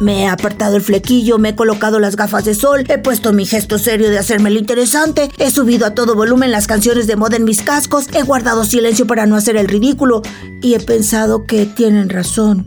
Me 0.00 0.22
he 0.22 0.28
apartado 0.28 0.76
el 0.76 0.82
flequillo, 0.82 1.38
me 1.38 1.50
he 1.50 1.54
colocado 1.54 2.00
las 2.00 2.16
gafas 2.16 2.46
de 2.46 2.54
sol, 2.54 2.84
he 2.88 2.96
puesto 2.96 3.34
mi 3.34 3.44
gesto 3.44 3.78
serio 3.78 4.08
de 4.08 4.18
hacerme 4.18 4.50
lo 4.50 4.58
interesante, 4.58 5.30
he 5.36 5.50
subido 5.50 5.84
a 5.84 5.94
todo 5.94 6.14
volumen 6.14 6.50
las 6.50 6.66
canciones 6.66 7.06
de 7.06 7.16
moda 7.16 7.36
en 7.36 7.44
mis 7.44 7.60
cascos, 7.60 8.08
he 8.14 8.22
guardado 8.22 8.64
silencio 8.64 9.06
para 9.06 9.26
no 9.26 9.36
hacer 9.36 9.58
el 9.58 9.68
ridículo 9.68 10.22
y 10.62 10.72
he 10.72 10.80
pensado 10.80 11.44
que 11.44 11.66
tienen 11.66 12.08
razón. 12.08 12.66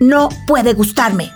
No 0.00 0.28
puede 0.48 0.74
gustarme. 0.74 1.30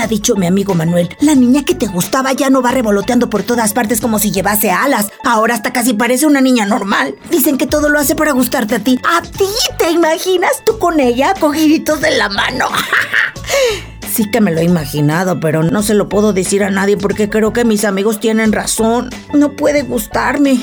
Ha 0.00 0.06
dicho 0.06 0.36
mi 0.36 0.46
amigo 0.46 0.74
Manuel, 0.74 1.08
la 1.20 1.34
niña 1.34 1.64
que 1.64 1.74
te 1.74 1.86
gustaba 1.86 2.32
ya 2.32 2.50
no 2.50 2.62
va 2.62 2.70
revoloteando 2.70 3.28
por 3.28 3.42
todas 3.42 3.72
partes 3.72 4.00
como 4.00 4.18
si 4.18 4.30
llevase 4.30 4.70
alas. 4.70 5.10
Ahora 5.24 5.54
hasta 5.54 5.72
casi 5.72 5.94
parece 5.94 6.26
una 6.26 6.40
niña 6.40 6.66
normal. 6.66 7.16
Dicen 7.30 7.58
que 7.58 7.66
todo 7.66 7.88
lo 7.88 7.98
hace 7.98 8.14
para 8.14 8.32
gustarte 8.32 8.76
a 8.76 8.78
ti. 8.78 8.98
¿A 9.04 9.22
ti? 9.22 9.44
¿Te 9.78 9.90
imaginas 9.90 10.62
tú 10.64 10.78
con 10.78 11.00
ella 11.00 11.34
cogiditos 11.38 12.00
de 12.00 12.16
la 12.16 12.28
mano? 12.28 12.66
Sí 14.10 14.28
que 14.30 14.40
me 14.40 14.50
lo 14.50 14.58
he 14.58 14.64
imaginado, 14.64 15.38
pero 15.38 15.62
no 15.62 15.82
se 15.82 15.94
lo 15.94 16.08
puedo 16.08 16.32
decir 16.32 16.64
a 16.64 16.70
nadie 16.70 16.96
porque 16.96 17.28
creo 17.28 17.52
que 17.52 17.64
mis 17.64 17.84
amigos 17.84 18.18
tienen 18.18 18.52
razón. 18.52 19.10
No 19.32 19.52
puede 19.52 19.82
gustarme. 19.82 20.58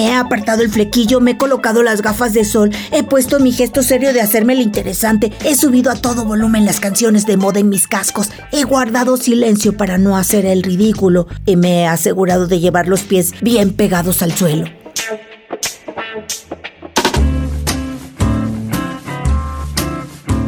Me 0.00 0.06
he 0.06 0.14
apartado 0.14 0.62
el 0.62 0.70
flequillo, 0.70 1.20
me 1.20 1.32
he 1.32 1.36
colocado 1.36 1.82
las 1.82 2.00
gafas 2.00 2.32
de 2.32 2.46
sol, 2.46 2.70
he 2.90 3.02
puesto 3.02 3.38
mi 3.38 3.52
gesto 3.52 3.82
serio 3.82 4.14
de 4.14 4.22
hacerme 4.22 4.54
interesante, 4.54 5.30
he 5.44 5.54
subido 5.54 5.90
a 5.90 5.94
todo 5.94 6.24
volumen 6.24 6.64
las 6.64 6.80
canciones 6.80 7.26
de 7.26 7.36
moda 7.36 7.60
en 7.60 7.68
mis 7.68 7.86
cascos, 7.86 8.30
he 8.50 8.62
guardado 8.62 9.18
silencio 9.18 9.76
para 9.76 9.98
no 9.98 10.16
hacer 10.16 10.46
el 10.46 10.62
ridículo 10.62 11.26
y 11.44 11.56
me 11.56 11.80
he 11.80 11.86
asegurado 11.86 12.46
de 12.46 12.60
llevar 12.60 12.88
los 12.88 13.02
pies 13.02 13.34
bien 13.42 13.74
pegados 13.74 14.22
al 14.22 14.32
suelo. 14.32 14.64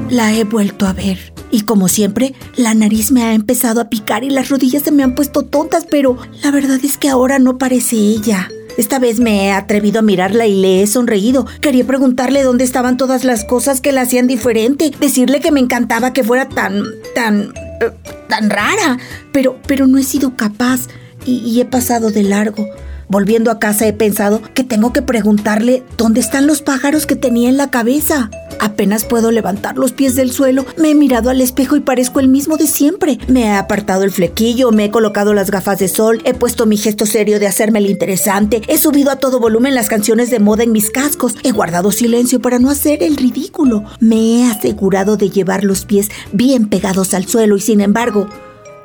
La 0.08 0.32
he 0.32 0.44
vuelto 0.44 0.86
a 0.86 0.94
ver. 0.94 1.34
Y 1.50 1.64
como 1.64 1.88
siempre, 1.88 2.34
la 2.56 2.72
nariz 2.72 3.12
me 3.12 3.24
ha 3.24 3.34
empezado 3.34 3.82
a 3.82 3.90
picar 3.90 4.24
y 4.24 4.30
las 4.30 4.48
rodillas 4.48 4.82
se 4.82 4.92
me 4.92 5.02
han 5.02 5.14
puesto 5.14 5.42
tontas, 5.42 5.86
pero 5.90 6.16
la 6.42 6.50
verdad 6.50 6.80
es 6.82 6.96
que 6.96 7.10
ahora 7.10 7.38
no 7.38 7.58
parece 7.58 7.96
ella. 7.96 8.48
Esta 8.76 8.98
vez 8.98 9.20
me 9.20 9.46
he 9.46 9.52
atrevido 9.52 10.00
a 10.00 10.02
mirarla 10.02 10.46
y 10.46 10.60
le 10.60 10.82
he 10.82 10.86
sonreído. 10.86 11.46
Quería 11.60 11.86
preguntarle 11.86 12.42
dónde 12.42 12.64
estaban 12.64 12.96
todas 12.96 13.24
las 13.24 13.44
cosas 13.44 13.80
que 13.80 13.92
la 13.92 14.02
hacían 14.02 14.26
diferente, 14.26 14.90
decirle 14.98 15.40
que 15.40 15.52
me 15.52 15.60
encantaba 15.60 16.12
que 16.12 16.24
fuera 16.24 16.48
tan, 16.48 16.82
tan, 17.14 17.52
eh, 17.80 17.90
tan 18.28 18.50
rara, 18.50 18.98
pero, 19.32 19.58
pero 19.66 19.86
no 19.86 19.98
he 19.98 20.04
sido 20.04 20.36
capaz 20.36 20.88
y, 21.26 21.38
y 21.38 21.60
he 21.60 21.64
pasado 21.64 22.10
de 22.10 22.22
largo. 22.22 22.66
Volviendo 23.08 23.50
a 23.50 23.58
casa 23.58 23.86
he 23.86 23.92
pensado 23.92 24.40
que 24.54 24.64
tengo 24.64 24.92
que 24.92 25.02
preguntarle 25.02 25.82
dónde 25.98 26.20
están 26.20 26.46
los 26.46 26.62
pájaros 26.62 27.04
que 27.04 27.16
tenía 27.16 27.50
en 27.50 27.58
la 27.58 27.70
cabeza. 27.70 28.30
Apenas 28.60 29.04
puedo 29.04 29.30
levantar 29.30 29.76
los 29.76 29.92
pies 29.92 30.14
del 30.14 30.32
suelo, 30.32 30.64
me 30.76 30.90
he 30.90 30.94
mirado 30.94 31.30
al 31.30 31.40
espejo 31.40 31.76
y 31.76 31.80
parezco 31.80 32.20
el 32.20 32.28
mismo 32.28 32.56
de 32.56 32.66
siempre. 32.66 33.18
Me 33.28 33.44
he 33.44 33.52
apartado 33.52 34.04
el 34.04 34.10
flequillo, 34.10 34.72
me 34.72 34.86
he 34.86 34.90
colocado 34.90 35.34
las 35.34 35.50
gafas 35.50 35.78
de 35.78 35.88
sol, 35.88 36.22
he 36.24 36.34
puesto 36.34 36.66
mi 36.66 36.76
gesto 36.76 37.06
serio 37.06 37.38
de 37.38 37.46
hacerme 37.46 37.78
el 37.78 37.90
interesante, 37.90 38.62
he 38.68 38.78
subido 38.78 39.10
a 39.10 39.16
todo 39.16 39.40
volumen 39.40 39.74
las 39.74 39.88
canciones 39.88 40.30
de 40.30 40.40
moda 40.40 40.62
en 40.62 40.72
mis 40.72 40.90
cascos, 40.90 41.36
he 41.42 41.52
guardado 41.52 41.90
silencio 41.92 42.40
para 42.40 42.58
no 42.58 42.70
hacer 42.70 43.02
el 43.02 43.16
ridículo. 43.16 43.84
Me 44.00 44.40
he 44.40 44.50
asegurado 44.50 45.16
de 45.16 45.30
llevar 45.30 45.64
los 45.64 45.84
pies 45.84 46.10
bien 46.32 46.68
pegados 46.68 47.14
al 47.14 47.26
suelo 47.26 47.56
y 47.56 47.60
sin 47.60 47.80
embargo, 47.80 48.28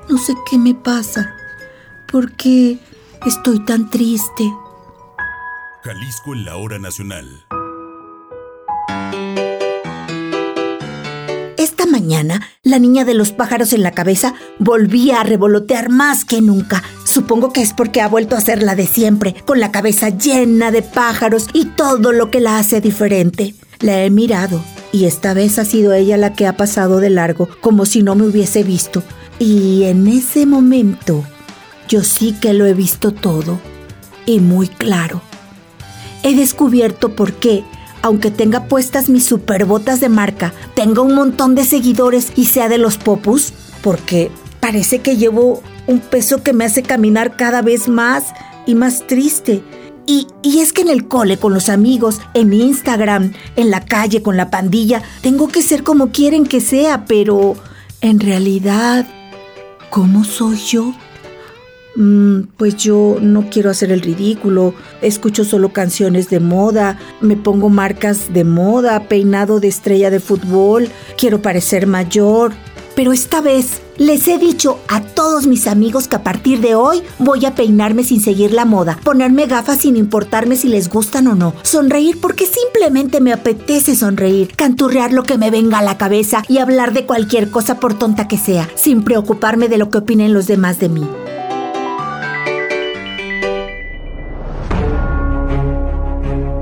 no 0.10 0.18
sé 0.18 0.34
qué 0.50 0.58
me 0.58 0.74
pasa. 0.74 1.34
¿Por 2.12 2.32
qué 2.34 2.80
estoy 3.26 3.64
tan 3.66 3.90
triste? 3.90 4.44
Jalisco 5.84 6.34
en 6.34 6.46
la 6.46 6.58
hora 6.58 6.80
nacional. 6.80 7.47
Mañana, 12.08 12.42
la 12.64 12.80
niña 12.80 13.04
de 13.04 13.14
los 13.14 13.34
pájaros 13.34 13.74
en 13.74 13.84
la 13.84 13.92
cabeza 13.92 14.34
volvía 14.60 15.20
a 15.20 15.24
revolotear 15.26 15.90
más 15.90 16.24
que 16.24 16.42
nunca. 16.42 16.82
Supongo 17.04 17.52
que 17.52 17.62
es 17.62 17.74
porque 17.74 18.00
ha 18.00 18.08
vuelto 18.08 18.38
a 18.38 18.42
ser 18.42 18.64
la 18.64 18.76
de 18.76 18.88
siempre, 18.88 19.36
con 19.46 19.60
la 19.60 19.72
cabeza 19.72 20.08
llena 20.08 20.72
de 20.72 20.84
pájaros 20.84 21.50
y 21.52 21.66
todo 21.66 22.14
lo 22.14 22.32
que 22.32 22.40
la 22.40 22.60
hace 22.60 22.80
diferente. 22.80 23.56
La 23.82 24.06
he 24.06 24.10
mirado 24.10 24.64
y 24.94 25.04
esta 25.04 25.34
vez 25.34 25.60
ha 25.60 25.66
sido 25.66 25.92
ella 25.92 26.16
la 26.16 26.32
que 26.32 26.48
ha 26.48 26.56
pasado 26.56 27.02
de 27.02 27.10
largo, 27.10 27.50
como 27.60 27.86
si 27.86 28.04
no 28.04 28.16
me 28.16 28.26
hubiese 28.26 28.64
visto. 28.64 29.04
Y 29.38 29.84
en 29.84 30.08
ese 30.08 30.46
momento, 30.46 31.26
Yo 31.90 32.04
sí 32.04 32.36
que 32.40 32.54
lo 32.54 32.66
he 32.66 32.74
visto 32.74 33.12
todo 33.12 33.60
y 34.26 34.40
muy 34.40 34.68
claro. 34.68 35.22
He 36.24 36.36
descubierto 36.36 37.16
por 37.16 37.34
qué, 37.34 37.64
aunque 38.02 38.32
tenga 38.32 38.66
puestas 38.66 39.10
mis 39.10 39.26
superbotas 39.26 40.00
de 40.00 40.10
marca, 40.10 40.54
tenga 40.76 41.02
un 41.02 41.14
montón 41.16 41.56
de 41.56 41.64
seguidores 41.64 42.32
y 42.36 42.46
sea 42.46 42.70
de 42.70 42.78
los 42.78 42.98
popus, 42.98 43.54
porque 43.82 44.32
parece 44.60 45.00
que 45.00 45.18
llevo 45.18 45.62
un 45.88 46.00
peso 46.00 46.44
que 46.44 46.54
me 46.54 46.66
hace 46.66 46.84
caminar 46.84 47.36
cada 47.36 47.62
vez 47.62 47.88
más 47.88 48.26
y 48.66 48.76
más 48.76 49.08
triste. 49.08 49.64
Y, 50.06 50.28
y, 50.42 50.60
es 50.60 50.72
que 50.72 50.84
en 50.84 50.90
el 50.90 51.08
cole, 51.08 51.38
con 51.38 51.54
los 51.54 51.68
amigos, 51.68 52.22
en 52.34 52.54
Instagram, 52.54 53.34
en 53.58 53.72
la 53.72 53.84
calle, 53.84 54.22
con 54.22 54.38
la 54.38 54.50
pandilla, 54.50 55.02
tengo 55.22 55.50
que 55.50 55.62
ser 55.62 55.84
como 55.84 56.12
quieren 56.12 56.46
que 56.46 56.62
sea, 56.62 57.06
pero 57.06 57.56
en 58.00 58.22
realidad, 58.22 59.06
¿cómo 59.90 60.24
soy 60.24 60.58
yo? 60.58 60.94
Mm, 61.98 62.50
pues 62.58 62.78
yo 62.78 63.18
no 63.20 63.50
quiero 63.50 63.72
hacer 63.72 63.92
el 63.92 64.02
ridículo, 64.02 64.76
escucho 65.02 65.44
solo 65.44 65.74
canciones 65.74 66.30
de 66.30 66.40
moda, 66.40 67.00
me 67.22 67.36
pongo 67.36 67.70
marcas 67.70 68.32
de 68.34 68.44
moda, 68.44 69.08
peinado 69.08 69.60
de 69.60 69.68
estrella 69.68 70.12
de 70.12 70.20
fútbol, 70.20 70.90
quiero 71.18 71.42
parecer 71.42 71.88
mayor. 71.88 72.54
Pero 72.96 73.14
esta 73.14 73.42
vez 73.42 73.82
les 73.98 74.28
he 74.28 74.38
dicho 74.38 74.80
a 74.88 75.02
todos 75.02 75.48
mis 75.48 75.66
amigos 75.66 76.08
que 76.08 76.16
a 76.16 76.24
partir 76.24 76.62
de 76.62 76.76
hoy 76.76 77.02
voy 77.18 77.46
a 77.46 77.56
peinarme 77.56 78.04
sin 78.04 78.22
seguir 78.22 78.54
la 78.54 78.66
moda, 78.66 79.00
ponerme 79.04 79.48
gafas 79.48 79.80
sin 79.80 79.98
importarme 79.98 80.56
si 80.56 80.68
les 80.68 80.90
gustan 80.90 81.26
o 81.28 81.34
no, 81.34 81.54
sonreír 81.64 82.20
porque 82.22 82.46
simplemente 82.46 83.22
me 83.22 83.34
apetece 83.34 83.96
sonreír, 83.96 84.56
canturrear 84.56 85.14
lo 85.14 85.24
que 85.24 85.40
me 85.40 85.50
venga 85.50 85.80
a 85.80 85.84
la 85.84 85.98
cabeza 85.98 86.44
y 86.48 86.60
hablar 86.60 86.94
de 86.94 87.08
cualquier 87.08 87.50
cosa 87.50 87.80
por 87.80 87.96
tonta 87.96 88.28
que 88.28 88.38
sea, 88.38 88.70
sin 88.76 89.04
preocuparme 89.04 89.68
de 89.68 89.80
lo 89.80 89.90
que 89.90 90.00
opinen 90.00 90.34
los 90.34 90.46
demás 90.46 90.80
de 90.80 90.90
mí. 90.90 91.08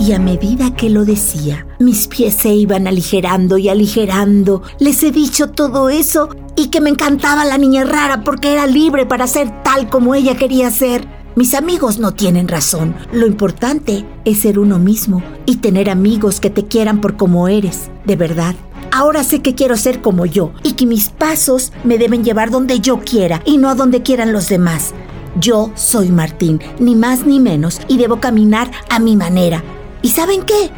Y 0.06 0.13
a 0.13 0.20
medida 0.20 0.76
que 0.76 0.91
lo 0.91 1.04
decía, 1.04 1.65
mis 1.80 2.08
pies 2.08 2.36
se 2.36 2.54
iban 2.54 2.86
aligerando 2.86 3.58
y 3.58 3.70
aligerando. 3.70 4.62
Les 4.78 5.02
he 5.02 5.10
dicho 5.10 5.50
todo 5.50 5.89
eso 5.89 6.30
y 6.56 6.68
que 6.68 6.80
me 6.80 6.91
encantaba 6.91 7.44
la 7.44 7.58
niña 7.58 7.86
rara 7.86 8.24
porque 8.24 8.54
era 8.54 8.68
libre 8.68 9.08
para 9.08 9.26
ser 9.26 9.63
tal 9.63 9.89
como 9.89 10.13
ella 10.13 10.36
quería 10.36 10.70
ser. 10.70 11.08
Mis 11.36 11.56
amigos 11.56 11.98
no 11.98 12.13
tienen 12.13 12.48
razón. 12.48 12.96
Lo 13.13 13.26
importante 13.26 14.06
es 14.26 14.41
ser 14.41 14.60
uno 14.60 14.78
mismo 14.78 15.24
y 15.48 15.56
tener 15.56 15.89
amigos 15.89 16.39
que 16.39 16.52
te 16.52 16.65
quieran 16.65 17.02
por 17.02 17.18
como 17.18 17.48
eres, 17.48 17.89
de 18.06 18.15
verdad. 18.15 18.54
Ahora 18.91 19.24
sé 19.24 19.41
que 19.41 19.56
quiero 19.56 19.76
ser 19.76 20.04
como 20.04 20.28
yo 20.28 20.52
y 20.62 20.74
que 20.74 20.86
mis 20.86 21.10
pasos 21.10 21.74
me 21.84 21.98
deben 21.98 22.24
llevar 22.24 22.52
donde 22.52 22.80
yo 22.80 23.00
quiera 23.00 23.41
y 23.44 23.58
no 23.58 23.70
a 23.70 23.76
donde 23.76 24.04
quieran 24.04 24.34
los 24.34 24.50
demás. 24.50 24.94
Yo 25.38 25.72
soy 25.76 26.12
Martín, 26.12 26.62
ni 26.80 26.96
más 26.96 27.26
ni 27.26 27.41
menos, 27.41 27.82
y 27.89 27.98
debo 27.98 28.22
caminar 28.22 28.72
a 28.89 29.00
mi 29.00 29.18
manera, 29.18 29.63
¿Y 30.06 30.10
saben 30.10 30.44
qué? 30.44 30.70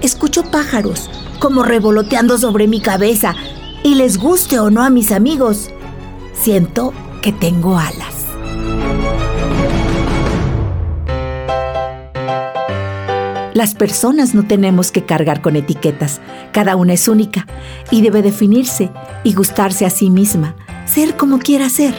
Escucho 0.00 0.50
pájaros 0.50 1.10
como 1.38 1.62
revoloteando 1.62 2.38
sobre 2.38 2.66
mi 2.66 2.80
cabeza 2.80 3.34
y 3.84 3.94
les 3.94 4.16
guste 4.16 4.58
o 4.58 4.70
no 4.70 4.82
a 4.82 4.88
mis 4.88 5.12
amigos, 5.12 5.68
siento 6.32 6.94
que 7.20 7.30
tengo 7.30 7.76
alas. 7.76 8.24
Las 13.52 13.74
personas 13.74 14.34
no 14.34 14.46
tenemos 14.46 14.90
que 14.90 15.04
cargar 15.04 15.42
con 15.42 15.56
etiquetas, 15.56 16.22
cada 16.50 16.74
una 16.76 16.94
es 16.94 17.06
única 17.06 17.46
y 17.90 18.00
debe 18.00 18.22
definirse 18.22 18.90
y 19.24 19.34
gustarse 19.34 19.84
a 19.84 19.90
sí 19.90 20.08
misma, 20.08 20.54
ser 20.86 21.18
como 21.18 21.38
quiera 21.38 21.68
ser, 21.68 21.94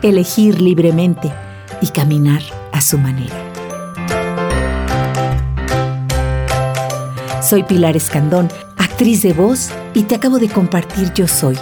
elegir 0.00 0.62
libremente 0.62 1.30
y 1.82 1.88
caminar 1.88 2.40
a 2.72 2.80
su 2.80 2.96
manera. 2.96 3.45
Soy 7.42 7.62
Pilar 7.62 7.96
Escandón, 7.96 8.48
actriz 8.76 9.22
de 9.22 9.32
voz, 9.32 9.70
y 9.94 10.04
te 10.04 10.14
acabo 10.14 10.38
de 10.38 10.48
compartir 10.48 11.12
Yo 11.12 11.28
Soy, 11.28 11.56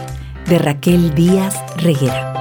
de 0.47 0.59
Raquel 0.59 1.15
Díaz 1.15 1.57
Reguera. 1.77 2.33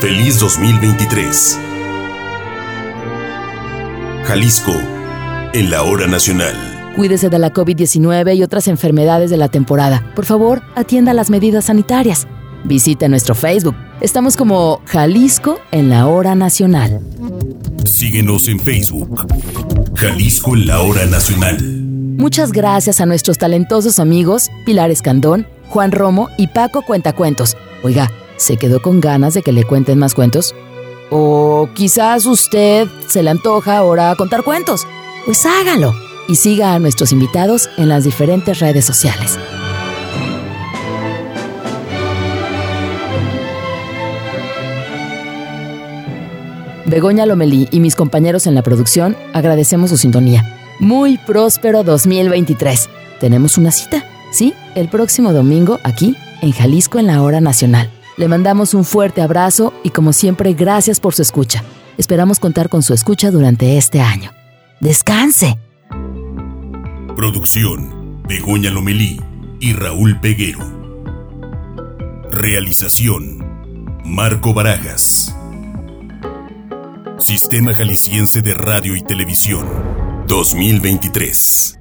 Feliz 0.00 0.38
2023. 0.40 1.58
Jalisco, 4.24 4.72
en 5.52 5.70
la 5.70 5.82
hora 5.84 6.06
nacional. 6.06 6.54
Cuídese 6.96 7.28
de 7.30 7.38
la 7.38 7.52
COVID-19 7.52 8.36
y 8.36 8.42
otras 8.42 8.68
enfermedades 8.68 9.30
de 9.30 9.36
la 9.36 9.48
temporada. 9.48 10.12
Por 10.14 10.24
favor, 10.24 10.62
atienda 10.74 11.14
las 11.14 11.30
medidas 11.30 11.66
sanitarias. 11.66 12.26
Visite 12.64 13.08
nuestro 13.08 13.34
Facebook. 13.34 13.76
Estamos 14.00 14.36
como 14.36 14.82
Jalisco 14.84 15.58
en 15.72 15.88
la 15.88 16.06
hora 16.06 16.34
nacional. 16.34 17.00
Síguenos 17.86 18.46
en 18.46 18.60
Facebook. 18.60 19.26
Jalisco 19.94 20.54
en 20.54 20.66
la 20.66 20.82
hora 20.82 21.06
nacional. 21.06 21.56
Muchas 21.62 22.52
gracias 22.52 23.00
a 23.00 23.06
nuestros 23.06 23.38
talentosos 23.38 23.98
amigos 23.98 24.50
Pilar 24.66 24.90
Escandón, 24.90 25.46
Juan 25.70 25.92
Romo 25.92 26.28
y 26.36 26.48
Paco 26.48 26.82
Cuentacuentos. 26.82 27.56
Oiga, 27.82 28.10
¿se 28.36 28.58
quedó 28.58 28.82
con 28.82 29.00
ganas 29.00 29.32
de 29.32 29.40
que 29.40 29.52
le 29.52 29.64
cuenten 29.64 29.98
más 29.98 30.14
cuentos? 30.14 30.54
O 31.10 31.70
quizás 31.74 32.26
usted 32.26 32.88
se 33.08 33.22
le 33.22 33.30
antoja 33.30 33.78
ahora 33.78 34.14
contar 34.16 34.42
cuentos. 34.42 34.86
Pues 35.24 35.46
hágalo 35.46 35.94
y 36.28 36.36
siga 36.36 36.74
a 36.74 36.78
nuestros 36.78 37.12
invitados 37.12 37.70
en 37.78 37.88
las 37.88 38.04
diferentes 38.04 38.58
redes 38.58 38.84
sociales. 38.84 39.38
Begoña 46.86 47.26
Lomelí 47.26 47.68
y 47.72 47.80
mis 47.80 47.96
compañeros 47.96 48.46
en 48.46 48.54
la 48.54 48.62
producción 48.62 49.16
agradecemos 49.32 49.90
su 49.90 49.96
sintonía. 49.96 50.44
Muy 50.78 51.18
próspero 51.18 51.82
2023. 51.82 52.88
Tenemos 53.18 53.58
una 53.58 53.72
cita, 53.72 54.04
¿sí? 54.30 54.54
El 54.76 54.88
próximo 54.88 55.32
domingo 55.32 55.80
aquí 55.82 56.16
en 56.42 56.52
Jalisco 56.52 57.00
en 57.00 57.08
la 57.08 57.22
hora 57.22 57.40
nacional. 57.40 57.90
Le 58.16 58.28
mandamos 58.28 58.72
un 58.72 58.84
fuerte 58.84 59.20
abrazo 59.20 59.74
y 59.82 59.90
como 59.90 60.12
siempre 60.12 60.54
gracias 60.54 61.00
por 61.00 61.12
su 61.12 61.22
escucha. 61.22 61.64
Esperamos 61.98 62.38
contar 62.38 62.68
con 62.68 62.84
su 62.84 62.94
escucha 62.94 63.32
durante 63.32 63.76
este 63.76 64.00
año. 64.00 64.30
Descanse. 64.80 65.58
Producción, 67.16 68.22
Begoña 68.28 68.70
Lomelí 68.70 69.20
y 69.58 69.72
Raúl 69.72 70.20
Peguero. 70.20 70.60
Realización, 72.30 73.44
Marco 74.04 74.54
Barajas. 74.54 75.35
Sistema 77.18 77.74
Jalisciense 77.74 78.42
de 78.42 78.52
Radio 78.52 78.94
y 78.94 79.02
Televisión 79.02 79.66
2023. 80.28 81.78